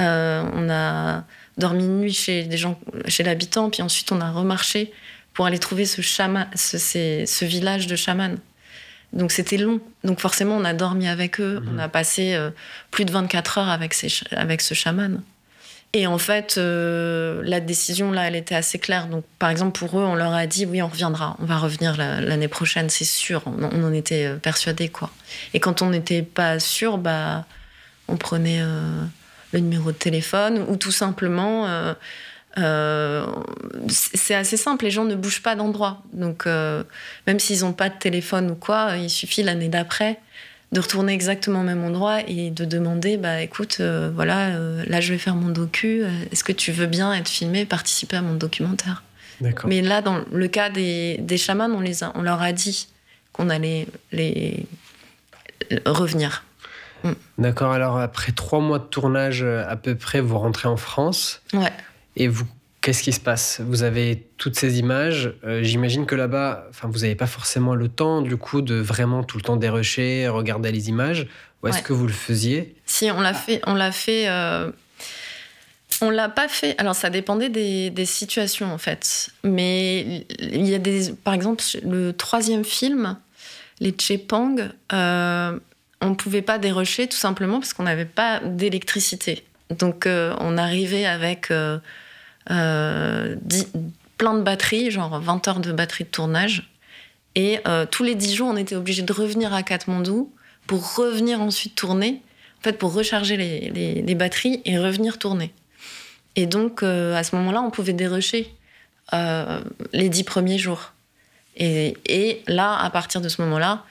[0.00, 1.24] Euh, on a
[1.58, 4.92] dormi une nuit chez des gens, chez l'habitant, puis ensuite on a remarché
[5.34, 8.36] pour aller trouver ce, chaman, ce, ce village de chamans.
[9.12, 9.80] Donc c'était long.
[10.04, 11.62] Donc forcément, on a dormi avec eux.
[11.66, 11.80] On mhm.
[11.80, 12.50] a passé euh,
[12.90, 15.22] plus de 24 heures avec, ces, avec ce chaman.
[15.92, 19.08] Et en fait, euh, la décision, là, elle était assez claire.
[19.08, 21.36] Donc, par exemple, pour eux, on leur a dit, oui, on reviendra.
[21.40, 23.42] On va revenir l'année prochaine, c'est sûr.
[23.46, 25.10] On, en était euh, persuadés, quoi.
[25.52, 27.44] Et quand on n'était pas sûr, bah,
[28.06, 28.60] on prenait
[29.52, 31.94] le numéro de téléphone ou tout simplement
[32.58, 33.24] euh,
[33.88, 36.02] c'est assez simple, les gens ne bougent pas d'endroit.
[36.12, 36.82] Donc, euh,
[37.26, 40.18] même s'ils n'ont pas de téléphone ou quoi, il suffit l'année d'après
[40.72, 44.50] de retourner exactement au même endroit et de demander bah écoute, euh, voilà,
[44.86, 48.22] là je vais faire mon docu, est-ce que tu veux bien être filmé, participer à
[48.22, 49.02] mon documentaire?
[49.64, 52.88] Mais là, dans le cas des, des chamans, on, les on leur a dit
[53.32, 54.66] qu'on allait les
[55.86, 56.44] revenir.
[57.04, 57.12] Mm.
[57.38, 61.40] D'accord, alors après trois mois de tournage à peu près, vous rentrez en France.
[61.54, 61.72] Ouais.
[62.16, 62.44] Et vous,
[62.80, 63.60] qu'est-ce qui se passe?
[63.60, 65.34] Vous avez toutes ces images.
[65.44, 69.22] Euh, j'imagine que là-bas, enfin, vous n'avez pas forcément le temps, du coup, de vraiment
[69.22, 71.26] tout le temps dérocher, regarder les images.
[71.62, 72.74] Ou est-ce que vous le faisiez?
[72.86, 73.60] Si, on l'a fait.
[73.66, 74.28] On l'a fait.
[74.28, 74.70] Euh...
[76.00, 76.74] On l'a pas fait.
[76.78, 79.28] Alors, ça dépendait des, des, situations, en fait.
[79.44, 81.12] Mais il y a des.
[81.12, 83.18] Par exemple, le troisième film,
[83.80, 84.56] les Chepang,
[84.94, 85.58] euh,
[86.00, 89.44] on ne pouvait pas dérocher tout simplement parce qu'on n'avait pas d'électricité.
[89.68, 91.52] Donc, euh, on arrivait avec
[92.50, 93.66] euh, euh,
[94.18, 96.70] plein de batteries, genre 20 heures de batterie de tournage.
[97.36, 97.60] Et
[97.92, 100.32] tous les 10 jours, on était obligé de revenir à Katmandou
[100.66, 102.20] pour revenir ensuite tourner,
[102.58, 105.54] en fait, pour recharger les, batteries et revenir tourner.
[106.34, 108.52] Et donc, à ce moment-là, on pouvait dérocher
[109.12, 110.92] les 10 premiers jours.
[111.56, 113.84] Et, là, à partir de ce moment-là,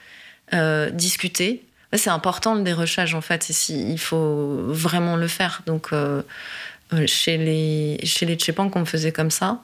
[0.92, 1.64] discuter,
[1.98, 5.62] c'est important le dérochage en fait, il faut vraiment le faire.
[5.66, 6.22] Donc euh, euh,
[7.06, 9.60] chez les chez les Tchépang, on faisait comme ça.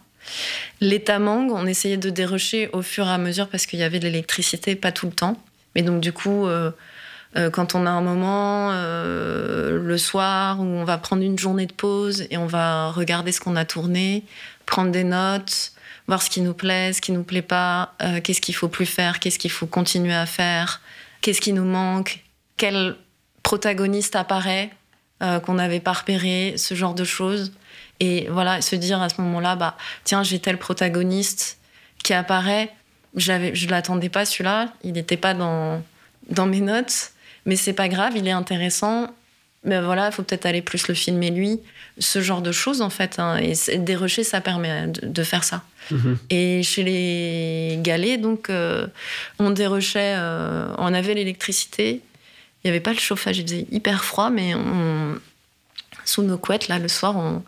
[0.81, 3.99] Les Tamang, on essayait de dérocher au fur et à mesure parce qu'il y avait
[3.99, 5.41] de l'électricité, pas tout le temps.
[5.75, 6.71] Mais donc du coup, euh,
[7.53, 12.27] quand on a un moment le soir où on va prendre une journée de pause
[12.31, 14.25] et on va regarder ce qu'on a tourné,
[14.65, 15.73] prendre des notes,
[16.09, 19.21] voir ce qui nous plaît, ce qui nous plaît pas, qu'est-ce qu'il faut plus faire,
[19.21, 20.81] qu'est-ce qu'il faut continuer à faire,
[21.21, 22.21] qu'est-ce qui nous manque,
[22.57, 22.97] quel
[23.43, 24.71] protagoniste apparaît
[25.23, 27.53] euh, qu'on n'avait pas repéré, ce genre de choses.
[28.01, 31.59] Et voilà, se dire à ce moment-là, bah tiens, j'ai tel protagoniste
[32.03, 32.71] qui apparaît.
[33.15, 35.83] J'avais, je l'attendais pas celui-là, il n'était pas dans
[36.29, 37.13] dans mes notes,
[37.47, 39.09] mais c'est pas grave, il est intéressant.
[39.65, 41.59] Mais voilà, il faut peut-être aller plus le filmer lui,
[41.99, 43.19] ce genre de choses en fait.
[43.19, 43.39] Hein.
[43.39, 45.63] Et dérocher, ça permet de, faire ça.
[45.91, 46.19] Mhm.
[46.31, 48.87] Et chez les galets, donc, euh,
[49.41, 52.01] on dérochait, euh, on avait l'électricité,
[52.67, 54.55] il n'y avait pas le chauffage, il faisait hyper froid, mais
[56.07, 57.43] sous nos couettes, là, le soir, on,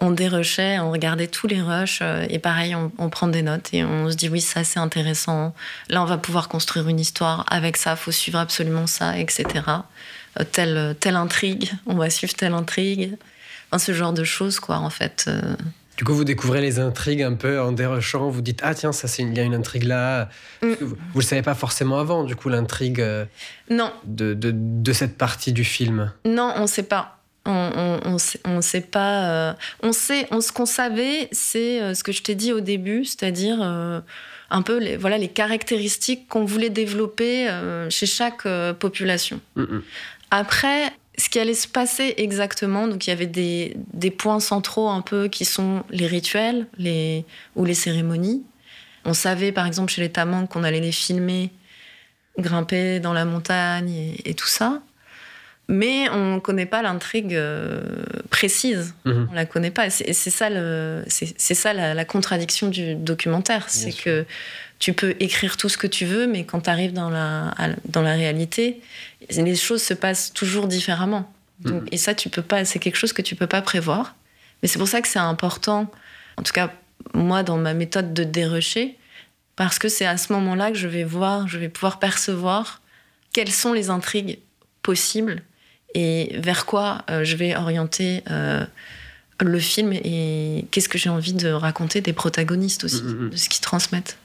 [0.00, 3.82] on dérushait, on regardait tous les rushs, euh, et pareil, on, prend des notes et
[3.84, 5.54] on se dit, oui, ça, c'est intéressant.
[5.88, 7.44] Là, on va pouvoir construire une histoire.
[7.48, 9.44] Avec ça, faut suivre absolument ça, etc.
[10.38, 13.16] Euh, telle, telle intrigue, on va suivre telle intrigue.
[13.70, 15.24] Enfin, ce genre de choses, quoi, en fait.
[15.28, 15.56] Euh.
[15.96, 18.28] Du coup, vous découvrez les intrigues un peu en dérochant.
[18.28, 20.28] Vous dites ah tiens ça c'est il y a une intrigue là.
[20.62, 20.72] Mm.
[20.80, 23.04] Vous, ne le savez pas forcément avant du coup l'intrigue.
[23.70, 23.92] non.
[24.04, 26.12] De, de, de, cette partie du film.
[26.24, 27.18] Non, on ne sait pas.
[27.46, 28.18] On, on, on,
[28.62, 29.54] sait, pas.
[29.82, 30.26] on sait.
[30.30, 33.60] On, ce qu'on savait, c'est ce que je t'ai dit au début, c'est-à-dire
[34.54, 39.40] un peu les, voilà, les caractéristiques qu'on voulait développer euh, chez chaque euh, population.
[39.56, 39.82] Mm, mm.
[40.30, 44.88] Après, ce qui allait se passer exactement, donc il y avait des, des, points centraux
[44.88, 48.42] un peu qui sont les rituels les, ou les cérémonies.
[49.04, 51.50] On savait par exemple chez les Tamans qu'on allait les filmer
[52.38, 54.82] grimper dans la montagne et tout ça
[55.68, 57.80] mais on ne connaît pas l'intrigue euh,
[58.30, 58.94] précise.
[59.04, 59.28] Mhm.
[59.30, 59.88] On la connaît pas.
[59.90, 60.48] C'est ça,
[61.08, 63.64] c'est ça la, contradiction du documentaire.
[63.68, 64.26] C'est que
[64.84, 67.54] tu peux écrire tout ce que tu veux, mais quand tu arrives dans la,
[67.88, 68.82] dans la réalité,
[69.30, 71.32] les choses se passent toujours différemment.
[71.64, 71.86] Mhm.
[71.90, 72.66] Et ça, tu peux pas.
[72.66, 74.14] C'est quelque chose que tu peux pas prévoir.
[74.60, 75.90] Mais c'est pour ça que c'est important.
[76.36, 76.70] En tout cas,
[77.14, 78.98] moi, dans ma méthode de dérocher,
[79.56, 82.82] parce que c'est à ce moment-là que je vais voir, je vais pouvoir percevoir
[83.32, 84.38] quelles sont les intrigues
[84.82, 85.40] possibles
[85.94, 88.66] et vers quoi euh, je vais orienter euh,
[89.40, 93.30] le film et qu'est-ce que j'ai envie de raconter des protagonistes aussi, mm, mm, mm.
[93.30, 94.18] de ce qu'ils transmettent.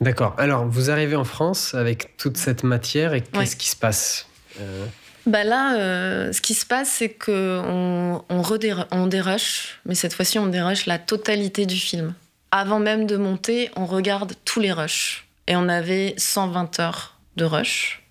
[0.00, 0.34] D'accord.
[0.38, 4.26] Alors, vous arrivez en France avec toute cette matière et qu'est-ce qui se passe
[4.60, 4.86] euh,
[5.26, 8.42] bah là, euh, ce qui se passe, c'est qu'on on,
[8.90, 12.14] on dérush, mais cette fois-ci, on dérush la totalité du film.
[12.50, 15.26] Avant même de monter, on regarde tous les rushs.
[15.46, 18.02] Et on avait 120 heures de rush.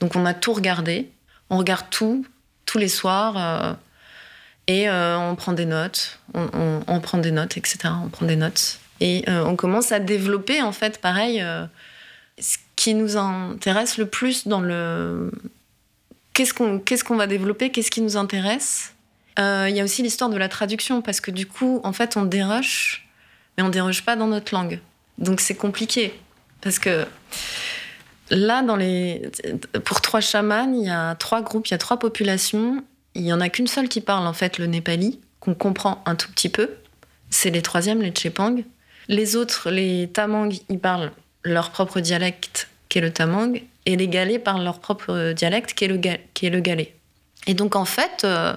[0.00, 1.10] Donc on a tout regardé.
[1.50, 2.24] On regarde tout,
[2.64, 3.34] tous les soirs.
[3.36, 3.72] Euh,
[4.68, 6.20] et on prend des notes.
[6.32, 7.78] On, on, prend des notes, etc.
[8.04, 8.78] On prend des notes.
[9.04, 11.42] Et on commence à développer, en fait, pareil,
[12.38, 15.30] ce qui nous intéresse le plus dans le
[16.34, 18.94] qu'est-ce qu'on qu'est-ce qu'on va développer, qu'est-ce qui nous intéresse.
[19.38, 22.16] Euh, il y a aussi l'histoire de la traduction parce que du coup, en fait,
[22.16, 23.08] on déroche,
[23.56, 24.80] mais on déroche pas dans notre langue.
[25.18, 26.18] Donc c'est compliqué
[26.60, 27.06] parce que
[28.30, 29.30] là, dans les
[29.84, 32.82] pour trois chamans, il y a trois groupes, il y a trois populations.
[33.14, 36.14] Il y en a qu'une seule qui parle en fait le népali, qu'on comprend un
[36.14, 36.70] tout petit peu.
[37.30, 38.62] C'est les troisièmes, les Tchépang.
[39.08, 41.12] Les autres, les Tamang, ils parlent
[41.44, 45.84] leur propre dialecte, qui est le Tamang et les Galais parlent leur propre dialecte, qui
[45.84, 45.98] est le,
[46.34, 46.94] qui Galais.
[47.46, 48.54] Et donc, en fait, euh,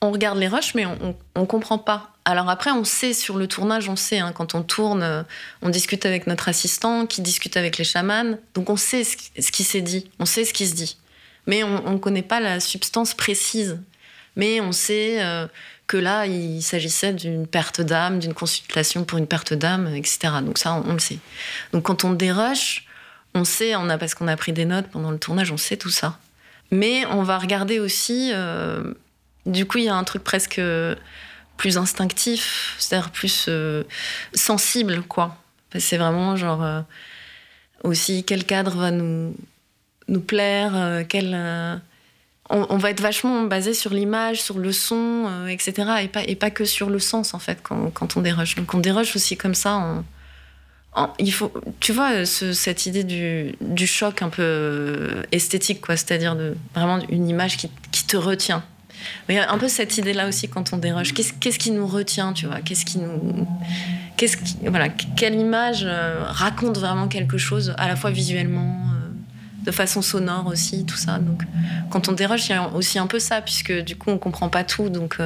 [0.00, 2.10] on regarde les rushs, mais on ne comprend pas.
[2.24, 5.22] Alors après, on sait sur le tournage, on sait, hein, quand on tourne, euh,
[5.62, 9.16] on discute avec notre assistant, qui discute avec les chamans, donc on sait ce,
[9.50, 10.96] qui s'est dit, on sait ce qui se dit.
[11.46, 13.78] Mais on ne connaît pas la substance précise.
[14.36, 15.46] Mais on sait euh,
[15.90, 20.34] que là, il s'agissait d'une perte d'âme, d'une consultation pour une perte d'âme, etc.
[20.40, 21.18] Donc ça, on, le sait.
[21.72, 22.86] Donc quand on dérush,
[23.34, 25.76] on sait, on a, parce qu'on a pris des notes pendant le tournage, on sait
[25.76, 26.16] tout ça.
[26.70, 28.30] Mais on va regarder aussi.
[28.32, 28.94] Euh,
[29.46, 30.60] du coup, il y a un truc presque
[31.56, 33.82] plus instinctif, c'est-à-dire plus euh,
[34.32, 35.38] sensible, quoi.
[35.76, 36.82] C'est vraiment genre euh,
[37.82, 39.34] aussi quel cadre va nous,
[40.06, 41.80] nous plaire, quel.
[42.52, 45.72] On, va être vachement basé sur l'image, sur le son, etc.
[46.02, 48.56] Et pas, et pas que sur le sens, en fait, quand, quand on déroge.
[48.56, 50.02] Donc on déroge aussi comme ça.
[51.20, 56.36] Il faut, tu vois, cette idée du, choc un peu euh, esthétique, quoi, c'est-à-dire
[56.74, 57.68] vraiment une image qui,
[58.06, 58.64] te retient.
[59.28, 61.14] Il y a un peu cette idée-là aussi quand on déroge.
[61.14, 62.60] Qu'est-ce, qui nous retient, tu vois?
[62.60, 63.46] Qu'est-ce qui nous,
[64.16, 68.99] qu'est-ce qui, voilà, quelle image euh, raconte vraiment quelque chose, à la fois visuellement, euh,
[69.62, 71.18] de façon sonore aussi, tout ça.
[71.18, 71.42] Donc,
[71.90, 74.48] quand on déroge, il y a aussi un peu ça, puisque du coup, on comprend
[74.48, 74.88] pas tout.
[74.88, 75.18] Donc,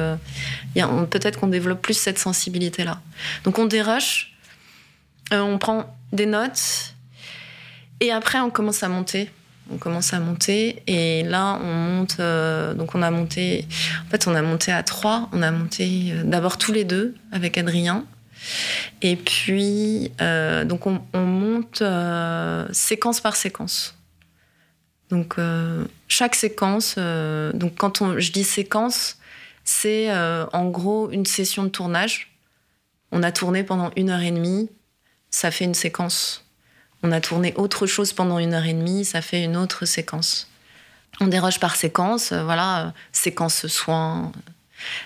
[0.73, 3.01] peut-être qu'on développe plus cette sensibilité-là.
[3.43, 4.35] Donc, on déroge
[5.33, 6.93] euh, on prend des notes
[7.99, 9.31] et après on commence à monter.
[9.71, 12.17] On commence à monter et là on monte.
[12.19, 13.67] Euh, donc on a monté.
[14.05, 15.29] En fait, on a monté à trois.
[15.33, 18.05] On a monté euh, d'abord tous les deux avec Adrien.
[19.01, 20.11] Et puis
[20.65, 21.81] donc on, monte
[22.71, 23.94] séquence par séquence.
[25.09, 25.37] Donc
[26.07, 26.95] chaque séquence.
[26.97, 29.17] donc quand on, je dis séquence,
[29.63, 32.35] c'est en gros une session de tournage.
[33.11, 34.69] On a tourné pendant une heure et demie
[35.35, 36.45] ça fait une séquence.
[37.03, 40.49] On a tourné autre chose pendant une heure et demie, ça fait une autre séquence.
[41.19, 44.31] On déroge par séquence, euh, voilà, séquence soins,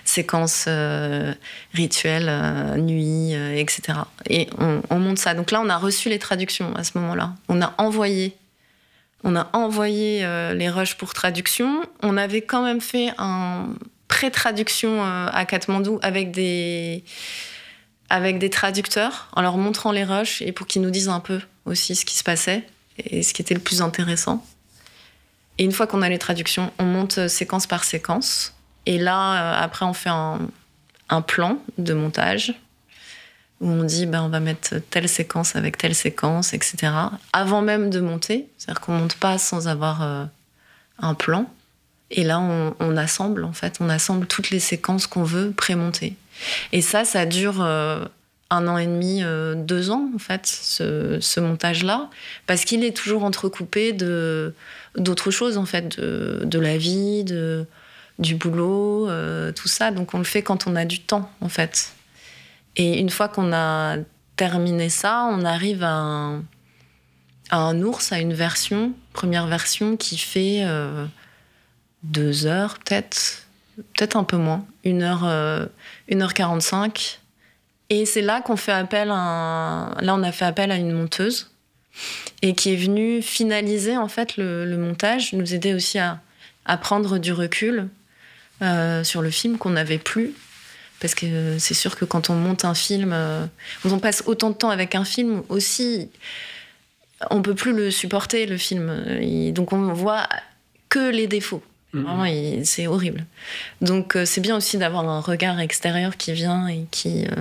[0.04, 1.34] séquence euh,
[1.74, 3.98] rituelle, euh, nuit, etc.
[4.28, 5.34] Et on, on, monte ça.
[5.34, 7.34] Donc là, on a reçu les traductions à ce moment-là.
[7.48, 8.36] On a envoyé,
[9.24, 10.20] on a envoyé
[10.54, 11.82] les rushs pour traduction.
[12.02, 13.68] On avait quand même fait un
[14.08, 17.04] pré-traduction à Katmandou avec des
[18.10, 21.40] avec des traducteurs, en leur montrant les rushs et pour qu'ils nous disent un peu
[21.64, 22.64] aussi ce qui se passait
[22.98, 24.44] et ce qui était le plus intéressant.
[25.58, 28.54] Et une fois qu'on a les traductions, on monte séquence par séquence.
[28.86, 30.48] Et là, euh, après, on fait un,
[31.26, 32.54] plan de montage
[33.60, 36.92] où on dit ben, on va mettre telle séquence avec telle séquence, etc.
[37.32, 40.24] Avant même de monter, c'est-à-dire qu'on monte pas sans avoir euh,
[40.98, 41.50] un plan.
[42.10, 46.16] Et là, on, assemble en fait, on assemble toutes les séquences qu'on veut pré-monter.
[46.72, 48.04] Et ça, ça dure euh,
[48.48, 52.10] un an et demi, euh, deux ans, en fait, ce, montage-là,
[52.48, 54.54] parce qu'il est toujours entrecoupé de
[54.96, 57.64] d'autres choses, en fait, de, la vie, de,
[58.18, 59.08] du boulot,
[59.54, 59.92] tout ça.
[59.92, 61.92] Donc on le fait quand on a du temps, en fait.
[62.76, 63.96] Et une fois qu'on a
[64.36, 66.38] terminé ça, on arrive à
[67.50, 70.64] un, ours, à une version, première version, qui fait
[72.02, 73.46] deux heures peut-être,
[73.76, 75.24] peut-être un peu moins, une heure,
[76.10, 76.86] 1h45.
[76.86, 76.88] Euh,
[77.90, 81.50] et c'est là qu'on fait appel à là on a fait appel à une monteuse
[82.40, 86.20] et qui est venue finaliser en fait le, montage, nous aider aussi à,
[86.64, 87.88] à prendre du recul
[88.62, 90.34] euh, sur le film qu'on n'avait plus.
[91.00, 93.46] Parce que c'est sûr que quand on monte un film, euh,
[93.82, 96.10] quand on passe autant de temps avec un film aussi,
[97.30, 99.52] on peut plus le supporter le film.
[99.52, 100.28] donc on voit
[100.88, 101.62] que les défauts.
[101.94, 102.64] Mm-hmm.
[102.64, 103.24] c'est horrible.
[103.80, 107.34] Donc euh, c'est bien aussi d'avoir un regard extérieur qui vient et qui, euh,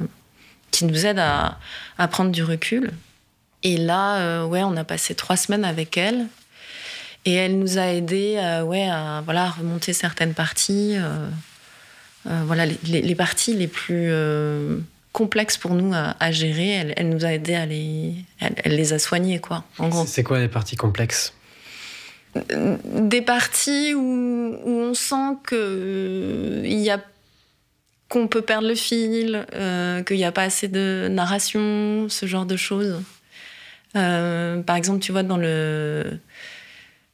[0.72, 1.60] qui nous aide à,
[2.08, 2.92] prendre du recul.
[3.62, 6.28] Et là, euh, ouais, on a passé trois semaines avec elle.
[7.26, 10.96] Et elle nous a aidé ouais, à voilà, remonter certaines parties.
[12.26, 14.12] Voilà, les, parties les plus
[15.14, 18.14] complexes pour nous à, gérer, elle, nous a aidé à les.
[18.40, 20.06] Elle, les a soignées, quoi, en gros.
[20.06, 21.34] C'est quoi les parties complexes?
[22.54, 27.00] Des parties où, où on sent qu'il y a
[28.10, 32.46] qu'on peut perdre le fil, euh, qu'il n'y a pas assez de narration, ce genre
[32.46, 33.02] de choses.
[33.96, 36.20] Euh, par exemple, tu vois, dans le,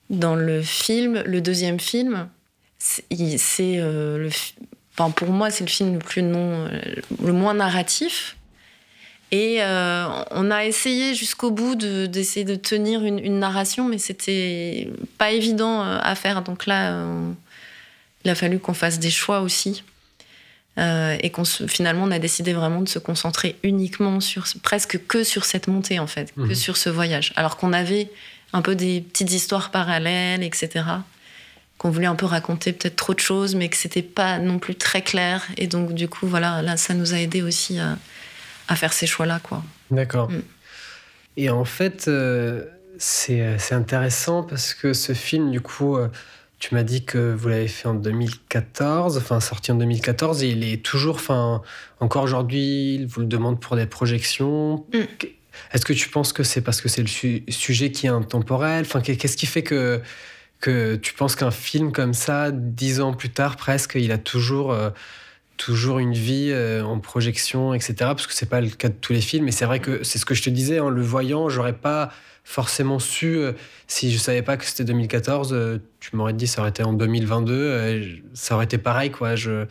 [0.10, 2.30] dans le film, le deuxième film,
[2.80, 3.04] c'est
[3.78, 4.30] euh, le,
[4.98, 6.68] enfin, pour moi, c'est le film le plus non,
[7.24, 8.38] le moins narratif.
[9.32, 15.32] Et on a essayé jusqu'au bout d'essayer de, tenir une, une narration, mais c'était pas
[15.32, 16.42] évident à faire.
[16.42, 17.06] Donc là,
[18.24, 19.84] il a fallu qu'on fasse des choix aussi.
[20.78, 25.24] Euh, et qu'on finalement on a décidé vraiment de se concentrer uniquement sur presque que
[25.24, 26.56] sur cette montée en fait, que mhm.
[26.56, 27.32] sur ce voyage.
[27.38, 28.12] Alors qu'on avait
[28.52, 30.84] un peu des petites histoires parallèles, etc.
[31.78, 34.76] Qu'on voulait un peu raconter peut-être trop de choses, mais que c'était pas non plus
[34.76, 35.46] très clair.
[35.58, 39.40] Et donc du coup voilà, là ça nous a aidé aussi à, faire ces choix-là
[39.44, 39.64] quoi.
[39.92, 40.32] D'accord.
[40.32, 40.42] Mm.
[41.38, 42.64] Et en fait, euh,
[42.98, 46.08] c'est intéressant parce que ce film, du coup, euh,
[46.60, 50.64] tu m'as dit que vous l'avez fait en 2014, enfin sorti en 2014, et il
[50.64, 51.62] est toujours, enfin
[52.00, 54.86] encore aujourd'hui, il vous le demande pour des projections.
[54.94, 55.00] Mm.
[55.74, 58.86] Est-ce que tu penses que c'est parce que c'est le sujet qui est intemporel?
[58.86, 60.02] Enfin, qu'est-ce qui fait que
[60.60, 64.72] que tu penses qu'un film comme ça, dix ans plus tard presque, il a toujours
[64.72, 64.90] euh,
[65.58, 67.96] toujours une vie euh, en projection, etc.
[68.00, 69.48] Parce que c'est pas le cas de tous les films.
[69.48, 72.12] Et c'est vrai que c'est ce que je te disais en le voyant, j'aurais pas
[72.46, 73.38] forcément su.
[73.38, 73.52] Euh,
[73.88, 76.94] si je savais pas que c'était 2014, euh, tu m'aurais dit ça aurait été en
[76.94, 79.36] 2022, euh, ça aurait été pareil, quoi.
[79.36, 79.66] Je,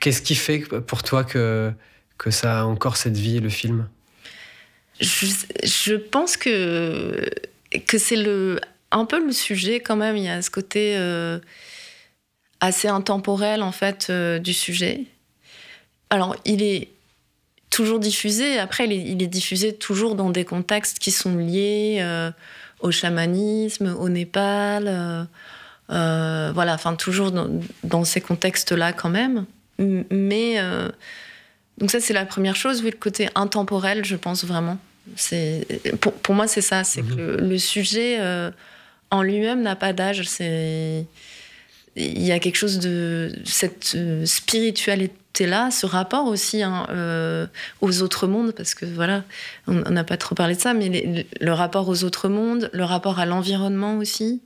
[0.00, 1.72] Qu'est-ce qui fait pour toi que,
[2.16, 3.88] que ça a encore cette vie, le film?
[5.00, 7.28] Je, pense que,
[7.86, 8.60] que c'est le,
[8.92, 10.16] un peu le sujet quand même.
[10.16, 10.96] Il y a ce côté
[12.60, 15.06] assez intemporel, en fait, du sujet.
[16.10, 16.88] Alors, il est
[17.72, 18.58] toujours diffusé.
[18.58, 22.30] Après, il est, diffusé toujours dans des contextes qui sont liés euh,
[22.80, 24.84] au chamanisme, au Népal.
[24.86, 25.24] Euh,
[25.90, 29.46] euh, voilà, enfin, toujours dans, ces contextes-là quand même.
[29.78, 30.58] Mais.
[31.78, 32.82] donc, ça, c'est la première chose.
[32.82, 34.76] Oui, le côté intemporel, je pense vraiment.
[36.00, 36.84] Pour, pour moi, c'est ça.
[36.84, 38.18] C'est que le, le sujet
[39.12, 40.24] en lui-même n'a pas d'âge.
[40.26, 41.06] C'est
[41.94, 47.46] il y a quelque chose de cette spiritualité là, ce rapport aussi hein, euh,
[47.80, 49.24] aux autres mondes, parce que voilà,
[49.66, 53.18] on n'a pas trop parlé de ça, mais le rapport aux autres mondes, le rapport
[53.18, 54.42] à l'environnement aussi,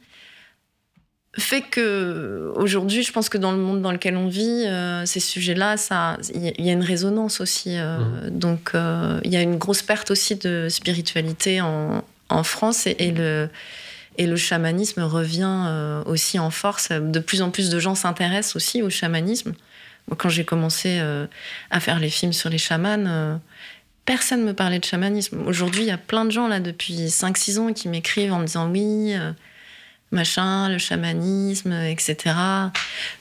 [1.39, 5.21] fait que aujourd'hui, je pense que dans le monde dans lequel on vit, euh, ces
[5.21, 7.77] sujets-là, ça, il y a une résonance aussi.
[7.77, 8.31] Euh, mmh.
[8.31, 8.71] Donc,
[9.25, 12.03] il y a une grosse perte aussi de spiritualité en,
[12.43, 13.49] France et, le
[14.19, 16.91] et le chamanisme revient aussi en force.
[16.91, 19.55] De plus en plus de gens s'intéressent aussi au chamanisme.
[20.17, 21.27] Quand j'ai commencé euh,
[21.71, 23.37] à faire les films sur les chamans, euh,
[24.05, 25.43] personne ne me parlait de chamanisme.
[25.47, 28.47] Aujourd'hui, il y a plein de gens là depuis 5-6 ans qui m'écrivent en me
[28.47, 29.33] disant oui, euh,
[30.12, 32.37] machin, le chamanisme, etc.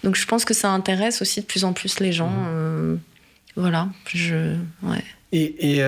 [0.04, 2.30] Donc je pense que ça intéresse aussi de plus en plus les gens.
[2.30, 3.00] Mmh.
[3.56, 4.56] voilà, je.
[4.84, 5.04] Ouais.
[5.32, 5.82] Et.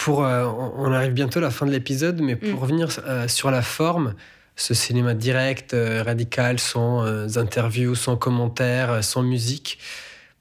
[0.00, 2.62] Pour, on arrive bientôt à la fin de l'épisode, mais pour mmh.
[2.62, 2.88] revenir
[3.28, 4.14] sur la forme,
[4.60, 9.78] ce cinéma direct, euh, radical, sans euh, interviews, sans commentaires, euh, sans musique.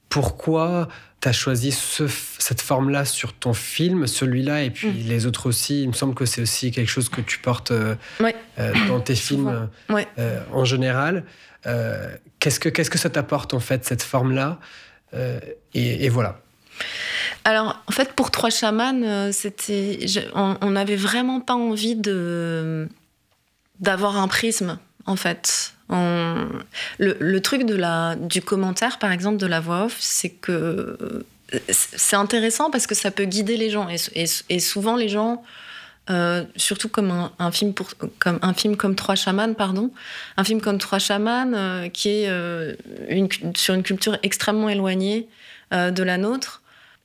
[0.09, 0.89] Pourquoi
[1.21, 5.07] tu as choisi cette forme-là sur ton film, celui-là, et puis mm.
[5.07, 5.83] les autres aussi?
[5.83, 7.71] Il me semble que c'est aussi quelque chose que tu portes
[8.57, 9.69] dans tes films
[10.51, 11.25] en général.
[12.39, 14.59] qu'est-ce, que, qu'est-ce que ça t'apporte, en fait, cette forme-là?
[15.73, 16.41] Et, voilà.
[17.45, 20.05] Alors, en fait, pour Trois Chamans, c'était,
[20.35, 22.87] on n'avait vraiment pas envie de
[23.79, 25.73] d'avoir un prisme, en fait.
[25.89, 31.25] Le, truc de la, du commentaire, par exemple, de la voix off, c'est que
[31.69, 33.87] c'est intéressant parce que ça peut guider les gens.
[33.89, 35.43] Et, souvent, les gens,
[36.09, 39.91] euh, surtout comme un, film pour, comme un film comme Trois chamans, pardon,
[40.37, 42.75] un film comme Trois chamans euh, qui est euh,
[43.55, 45.27] sur une culture extrêmement éloignée
[45.71, 46.58] de la nôtre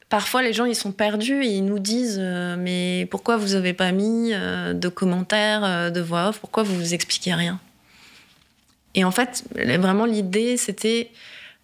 [0.08, 3.72] parfois les gens ils sont perdus et ils nous disent euh, mais pourquoi vous avez
[3.72, 6.38] pas mis euh, de commentaires euh, de voix off?
[6.38, 7.60] Pourquoi vous vous expliquez rien?
[8.94, 11.10] Et en fait vraiment l'idée c'était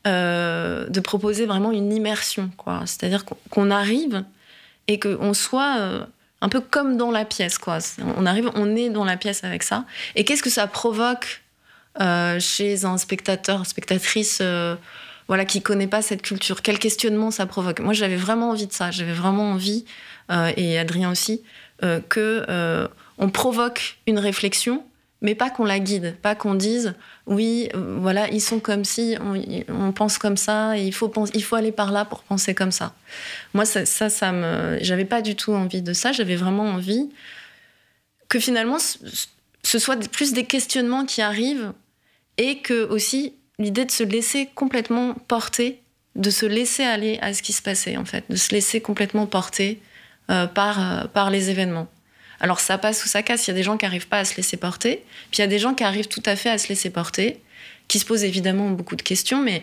[0.06, 2.82] de proposer vraiment une immersion quoi.
[2.86, 4.24] C'est-à-dire qu'on arrive
[4.88, 6.06] et qu'on soit
[6.40, 7.78] un peu comme dans la pièce quoi.
[8.16, 9.84] On arrive on est dans la pièce avec ça.
[10.16, 11.42] Et qu'est-ce que ça provoque
[12.40, 14.42] chez un spectateur spectatrice
[15.30, 16.60] voilà, qui connaît pas cette culture.
[16.60, 18.90] Quel questionnement ça provoque Moi, j'avais vraiment envie de ça.
[18.90, 19.84] J'avais vraiment envie,
[20.32, 21.44] euh, et Adrien aussi,
[21.84, 24.82] euh, que euh, on provoque une réflexion,
[25.20, 26.94] mais pas qu'on la guide, pas qu'on dise
[27.28, 29.16] oui, euh, voilà, ils sont comme si,
[29.68, 32.72] on, pense comme ça, et il faut, il faut aller par là pour penser comme
[32.72, 32.92] ça.
[33.54, 36.10] Moi, ça, ça, ça me, j'avais pas du tout envie de ça.
[36.10, 37.08] J'avais vraiment envie
[38.26, 38.78] que finalement,
[39.62, 41.72] ce soit plus des questionnements qui arrivent
[42.36, 45.80] et que aussi l'idée de se laisser complètement porter,
[46.16, 49.26] de se laisser aller à ce qui se passait en fait, de se laisser complètement
[49.26, 49.80] porter
[50.30, 51.88] euh, par, euh, par les événements.
[52.40, 53.46] Alors ça passe ou ça casse.
[53.46, 55.44] Il y a des gens qui n'arrivent pas à se laisser porter, puis il y
[55.44, 57.40] a des gens qui arrivent tout à fait à se laisser porter,
[57.86, 59.62] qui se posent évidemment beaucoup de questions, mais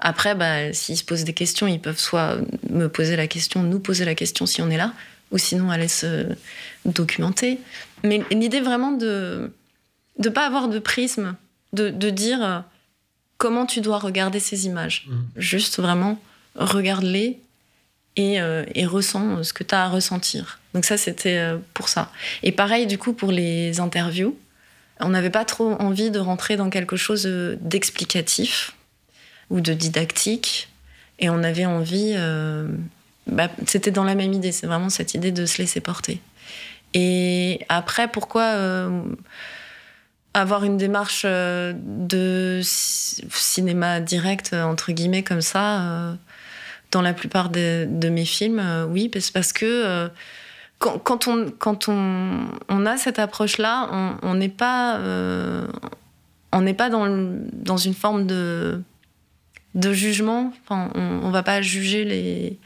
[0.00, 2.38] après, bah, s'ils se posent des questions, ils peuvent soit
[2.68, 4.92] me poser la question, nous poser la question si on est là,
[5.30, 6.26] ou sinon aller se
[6.84, 7.58] documenter.
[8.02, 9.52] Mais l'idée vraiment de
[10.18, 11.36] ne pas avoir de prisme,
[11.72, 12.60] de, de, dire euh,
[13.40, 15.06] comment tu dois regarder ces images.
[15.06, 15.14] Mmh.
[15.36, 16.20] Juste vraiment,
[16.56, 17.40] regarde-les
[18.16, 20.60] et, euh, et ressens ce que tu as à ressentir.
[20.74, 22.12] Donc ça, c'était euh, pour ça.
[22.42, 24.38] Et pareil, du coup, pour les interviews,
[25.00, 28.76] on n'avait pas trop envie de rentrer dans quelque chose euh, d'explicatif
[29.48, 30.68] ou de didactique.
[31.18, 32.12] Et on avait envie...
[32.16, 32.68] Euh,
[33.26, 36.20] bah, c'était dans la même idée, c'est vraiment cette idée de se laisser porter.
[36.92, 38.90] Et après, pourquoi
[40.34, 46.16] avoir une démarche de cinéma direct, entre guillemets, comme ça,
[46.92, 50.10] dans la plupart de, mes films Oui, parce que
[50.80, 55.66] quand, on, quand on, on a cette approche-là, on n'est pas, euh,
[56.52, 57.06] on pas dans,
[57.52, 58.82] dans une forme de,
[59.74, 60.52] de jugement.
[60.64, 62.58] Enfin, on ne va pas juger les,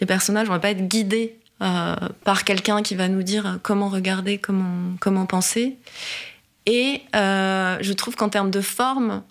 [0.00, 1.94] les personnages, on va pas être guidé euh,
[2.24, 5.76] par quelqu'un qui va nous dire comment regarder, comment, comment penser.
[6.68, 9.22] Et euh, je trouve qu'en termes de forme,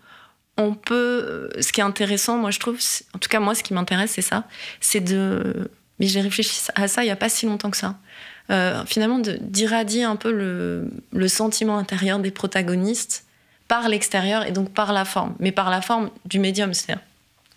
[0.57, 1.49] on peut.
[1.61, 2.79] Ce qui est intéressant, moi je trouve,
[3.13, 4.45] en tout cas moi ce qui m'intéresse, c'est ça,
[4.81, 5.69] c'est de
[5.99, 7.95] mais j'ai réfléchi à ça il n'y a pas si longtemps que ça.
[8.49, 13.25] Euh, finalement, d'irradier un peu le, sentiment intérieur des protagonistes
[13.67, 17.03] par l'extérieur et donc par la forme, mais par la forme du médium, c'est-à-dire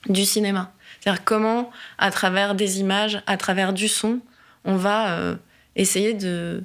[0.08, 0.72] du cinéma.
[1.00, 4.18] C'est-à-dire comment, à travers des images, à travers du son,
[4.64, 5.36] on va euh,
[5.76, 6.64] essayer de,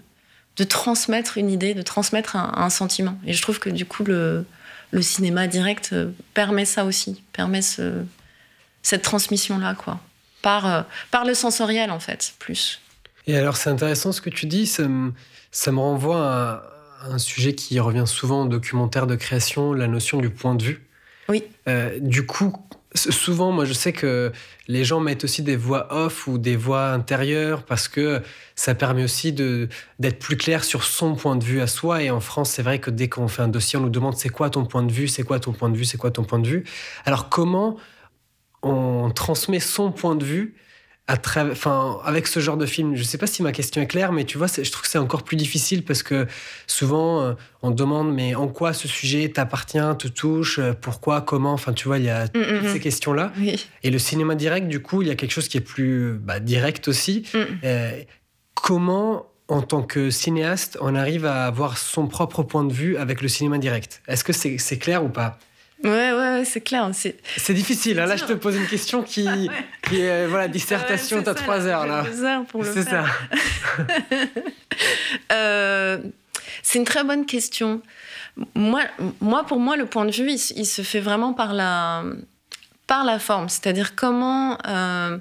[0.57, 3.17] de transmettre une idée, de transmettre un, un, sentiment.
[3.25, 4.45] Et je trouve que du coup, le,
[4.91, 8.03] le cinéma direct euh, permet ça aussi, permet ce,
[8.81, 9.99] cette transmission-là, quoi
[10.45, 12.79] par, euh, par le sensoriel, en fait, plus.
[13.25, 14.67] Et alors, c'est intéressant ce que tu dis.
[14.67, 15.11] Ça me,
[15.49, 20.19] ça me renvoie à un sujet qui revient souvent en documentaire de création, la notion
[20.19, 20.85] du point de vue.
[21.29, 21.43] Oui.
[21.67, 22.53] Euh, du coup,
[22.95, 24.31] souvent, moi, je sais que
[24.67, 28.21] les gens mettent aussi des voix off ou des voix intérieures parce que
[28.55, 32.01] ça permet aussi d'être plus clair sur son point de vue à soi.
[32.01, 34.29] Et en France, c'est vrai que dès qu'on fait un dossier, on nous demande c'est
[34.29, 36.39] quoi ton point de vue, c'est quoi ton point de vue, c'est quoi ton point
[36.39, 36.63] de vue?
[37.05, 37.77] Alors, comment
[38.63, 40.55] on transmet son point de vue
[41.07, 41.17] à
[41.51, 42.95] enfin, avec ce genre de film.
[42.95, 44.87] Je ne sais pas si ma question est claire, mais tu vois, je trouve que
[44.87, 46.25] c'est encore plus difficile parce que
[46.65, 51.53] souvent, euh, on demande, mais en quoi ce sujet t'appartient, te touche, euh, pourquoi, comment,
[51.53, 52.81] enfin, tu vois, il y a mm, mm, toutes ces mm.
[52.81, 53.33] questions-là.
[53.83, 56.39] Et le cinéma direct, du coup, il y a quelque chose qui est plus bah,
[56.39, 57.23] direct aussi.
[57.63, 58.01] Euh,
[58.55, 63.21] comment en tant que cinéaste, on arrive à avoir son propre point de vue avec
[63.21, 64.01] le cinéma direct?
[64.07, 65.37] Est-ce que c'est clair ou pas?
[65.86, 66.89] Ouais, ouais, c'est clair.
[66.93, 67.99] C'est difficile.
[67.99, 68.07] Hein.
[68.07, 69.27] Là, je te pose une question qui,
[69.88, 72.05] qui est voilà, dissertation, tu as trois heures là.
[72.23, 73.05] heures pour le C'est ça.
[75.31, 75.99] euh,
[76.63, 77.81] c'est une très bonne question.
[78.55, 78.81] Moi,
[79.21, 82.03] moi, pour moi, le point de vue, il, se fait vraiment par la,
[82.88, 83.47] par la forme.
[83.47, 85.19] C'est-à-dire comment, euh,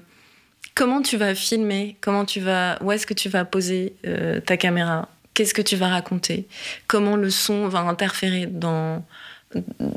[0.73, 4.57] comment tu vas filmer, comment tu vas, où est-ce que tu vas poser euh, ta
[4.57, 6.47] caméra, qu'est-ce que tu vas raconter,
[6.87, 9.05] comment le son va interférer dans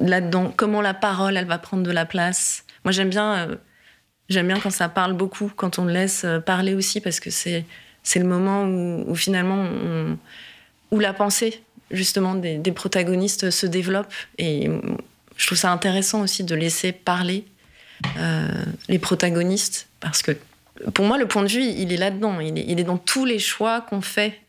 [0.00, 2.64] là-dedans, comment la parole, elle va prendre de la place.
[2.84, 7.00] Moi, j'aime bien, euh, bien quand ça parle beaucoup, quand on laisse euh, parler aussi,
[7.00, 7.64] parce que c'est,
[8.16, 9.66] le moment où, finalement,
[10.90, 14.12] où la pensée, justement, des, protagonistes se développe.
[14.38, 14.70] Et
[15.36, 17.44] je trouve ça intéressant aussi de laisser parler
[18.16, 18.48] euh,
[18.88, 20.32] les protagonistes, parce que
[20.94, 22.40] pour moi, le point de vue, il est là-dedans.
[22.40, 24.40] Il est, il est dans tous les choix qu'on fait.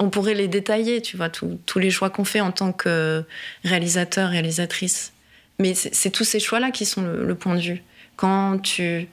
[0.00, 3.24] On pourrait les détailler, tu vois, tous les choix qu'on fait en tant que
[3.64, 5.12] réalisateur, réalisatrice.
[5.60, 7.82] Mais c'est tous ces choix-là qui sont le, point de vue.
[8.16, 9.08] Quand tu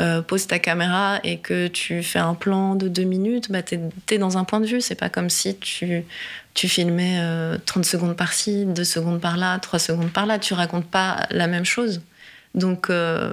[0.00, 3.78] euh, poses ta caméra et que tu fais un plan de deux minutes, bah, tu
[4.10, 4.80] es, dans un point de vue.
[4.80, 6.04] C'est pas comme si tu,
[6.54, 7.20] filmais
[7.64, 10.40] 30 euh, secondes par-ci, 2 secondes par-là, 3 secondes par-là.
[10.40, 12.02] Tu racontes pas la même chose.
[12.54, 13.32] Donc, euh,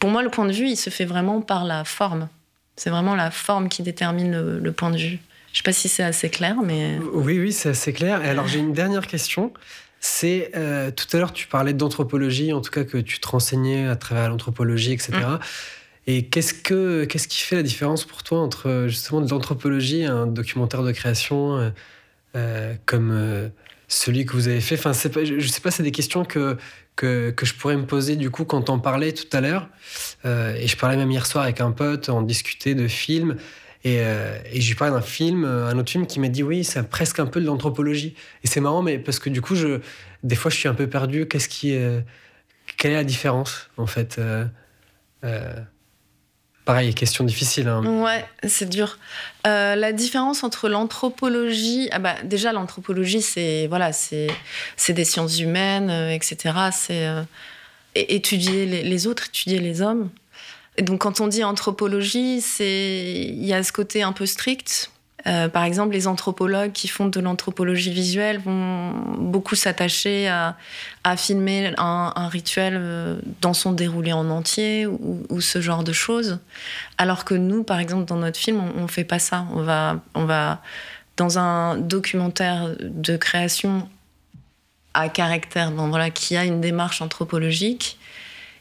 [0.00, 2.28] pour moi, le point de vue, il se fait vraiment par la forme.
[2.74, 5.18] C'est vraiment la forme qui détermine le point de vue.
[5.52, 6.98] Je sais pas si c'est assez clair, mais...
[7.12, 8.24] Oui, oui, c'est assez clair.
[8.24, 9.52] Et alors, j'ai une dernière question.
[10.00, 13.86] C'est, euh, tout à l'heure, tu parlais d'anthropologie, en tout cas que tu te renseignais
[13.86, 15.12] à travers l'anthropologie, etc.
[15.12, 15.38] Mm.
[16.06, 20.06] Et qu'est-ce, que, qu'est-ce qui fait la différence pour toi entre justement de l'anthropologie et
[20.06, 21.72] un documentaire de création
[22.36, 23.50] euh, comme
[23.88, 24.76] celui que vous avez fait?
[24.76, 26.56] Enfin, pas, Je ne sais pas, c'est des questions que,
[26.96, 29.68] que, que, je pourrais me poser du coup quand on parlait tout à l'heure.
[30.24, 33.36] et je parlais même hier soir avec un pote, on discutait de films.
[33.88, 33.96] Et,
[34.52, 37.20] et je lui parlais d'un film, un autre film qui m'a dit oui, c'est presque
[37.20, 38.14] un peu de l'anthropologie.
[38.44, 39.54] Et c'est marrant, mais parce que du coup,
[40.22, 41.26] des fois, je suis un peu perdu.
[41.26, 41.76] Qu'est-ce qui,
[42.76, 44.20] quelle est la différence en fait
[46.68, 47.66] Pareil, question difficile.
[47.66, 47.82] Hein.
[48.02, 48.98] Ouais, c'est dur.
[49.46, 54.28] Euh, la différence entre l'anthropologie, ah bah, déjà l'anthropologie, c'est voilà, c'est
[54.90, 56.54] des sciences humaines, euh, etc.
[56.72, 57.22] C'est euh,
[57.94, 60.10] étudier les, autres, étudier les hommes.
[60.80, 64.90] Donc quand on dit anthropologie, c'est il y a ce côté un peu strict
[65.26, 70.56] euh, par exemple, les anthropologues qui font de l'anthropologie visuelle vont beaucoup s'attacher à,
[71.16, 76.38] filmer un, rituel euh, dans son déroulé en entier ou, ce genre de choses.
[76.98, 79.46] Alors que nous, par exemple, dans notre film, on, ne fait pas ça.
[79.54, 80.62] On va, on va
[81.16, 83.88] dans un documentaire de création
[84.94, 87.98] à caractère, voilà, qui a une démarche anthropologique,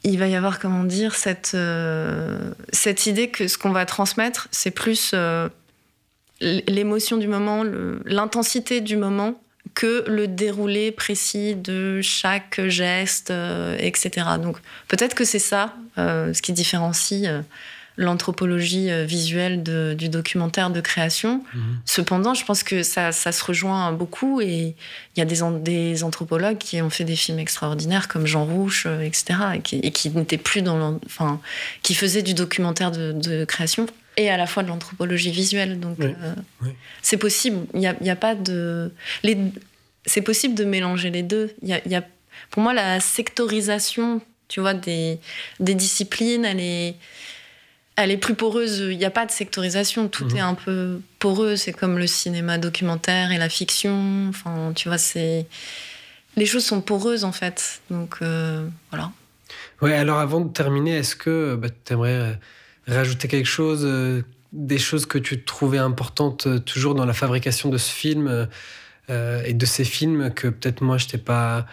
[0.03, 4.47] il va y avoir, comment dire, cette, euh, cette idée que ce qu'on va transmettre,
[4.51, 5.13] c'est plus
[6.39, 7.63] l'émotion du moment,
[8.05, 9.41] l'intensité du moment
[9.77, 14.25] que le déroulé précis de chaque geste, euh, etc.
[14.41, 14.57] Donc
[14.87, 17.41] peut-être que c'est ça euh, ce qui différencie euh,
[17.97, 21.43] l'anthropologie visuelle du documentaire de création.
[21.53, 21.61] Mhm.
[21.85, 24.75] Cependant, je pense que ça, se rejoint beaucoup et
[25.15, 28.85] il y a des, des, anthropologues qui ont fait des films extraordinaires comme Jean Rouche,
[28.85, 29.39] etc.
[29.71, 31.41] et qui, n'étaient plus dans, enfin,
[31.81, 33.87] qui faisaient du documentaire de création
[34.17, 35.79] et à la fois de l'anthropologie visuelle.
[35.79, 36.13] Donc, euh,
[37.01, 37.65] c'est possible.
[37.73, 38.91] Il n'y a, a, pas de.
[39.23, 39.37] Les...
[40.05, 41.53] C'est possible de mélanger les deux.
[41.61, 42.03] Il y a, y a,
[42.49, 45.19] pour moi, la sectorisation, tu vois, des,
[45.59, 46.95] des disciplines, elle est,
[47.97, 48.79] elle est plus poreuse.
[48.79, 50.07] Il n'y a pas de sectorisation.
[50.07, 50.37] Tout mhm.
[50.37, 51.55] est un peu poreux.
[51.57, 54.27] C'est comme le cinéma documentaire et la fiction.
[54.29, 55.45] Enfin, tu vois, c'est.
[56.37, 57.81] Les choses sont poreuses, en fait.
[57.89, 59.11] Donc, euh, voilà.
[59.81, 62.33] Ouais, alors avant de terminer, est-ce que bah, tu aimerais euh,
[62.87, 67.69] rajouter quelque chose, euh, des choses que tu trouvais importantes euh, toujours dans la fabrication
[67.69, 68.47] de ce film
[69.09, 71.65] et de ces films que peut-être moi je t'ai pas,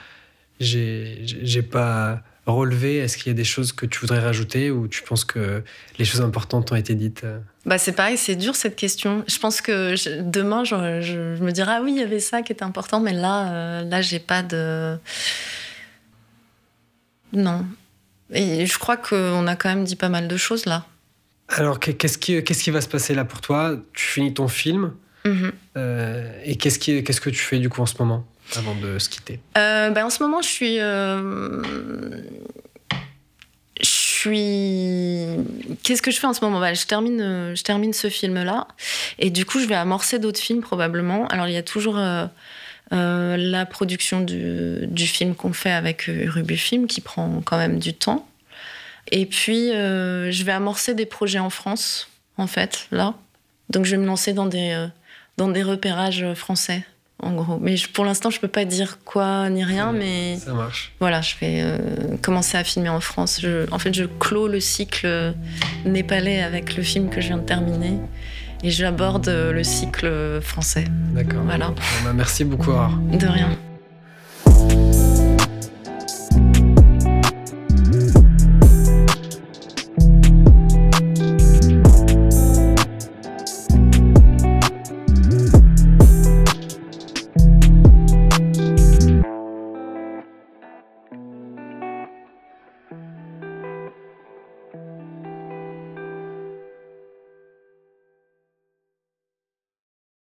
[0.60, 5.02] j'ai pas relevé Est-ce qu'il y a des choses que tu voudrais rajouter ou tu
[5.02, 5.62] penses que
[5.98, 7.24] les choses importantes ont été dites?
[7.66, 9.24] Bah c'est pareil, c'est dur cette question.
[9.26, 10.74] Je pense que demain, je,
[11.42, 14.18] me dirai ah oui, il y avait ça qui était important, mais là, là, j'ai
[14.18, 14.98] pas de
[17.34, 17.66] non.
[18.32, 20.86] Et je crois qu'on a quand même dit pas mal de choses là.
[21.48, 23.76] Alors, qu'est-ce qui, qu'est-ce qui va se passer là pour toi?
[23.92, 24.94] Tu finis ton film.
[25.26, 25.52] Mhm.
[25.76, 28.26] Euh, et qu'est-ce, qui, qu'est-ce que tu fais du coup en ce moment,
[28.56, 30.80] avant de se quitter euh, ben, En ce moment, je suis.
[30.80, 31.62] Euh,
[33.80, 35.26] je suis.
[35.82, 36.60] Qu'est-ce que je fais en ce moment?
[36.60, 38.68] Ben, je, termine, je termine ce film-là.
[39.18, 41.26] Et du coup, je vais amorcer d'autres films probablement.
[41.28, 41.98] Alors, il y a toujours.
[42.90, 47.94] la production du, du film qu'on fait avec Ruby Film qui prend quand même du
[47.94, 48.28] temps.
[49.10, 53.14] Et puis, euh, je vais amorcer des projets en France, en fait, là.
[53.70, 54.86] Donc, je vais me lancer dans des, euh,
[55.36, 56.84] dans des repérages français,
[57.24, 57.58] en gros.
[57.60, 60.36] Mais pour l'instant, je peux pas dire quoi ni rien, mais.
[60.36, 60.92] Ça marche.
[61.00, 61.78] Voilà, je vais euh,
[62.22, 63.44] commencer à filmer en France.
[63.70, 65.34] en fait, je clôt le cycle
[65.84, 67.94] népalais avec le film que je viens de terminer.
[68.62, 70.84] Et j'aborde le cycle français.
[71.12, 71.42] D'accord.
[71.44, 71.74] Voilà.
[72.02, 72.72] Bah, merci beaucoup,
[73.12, 73.50] De rien.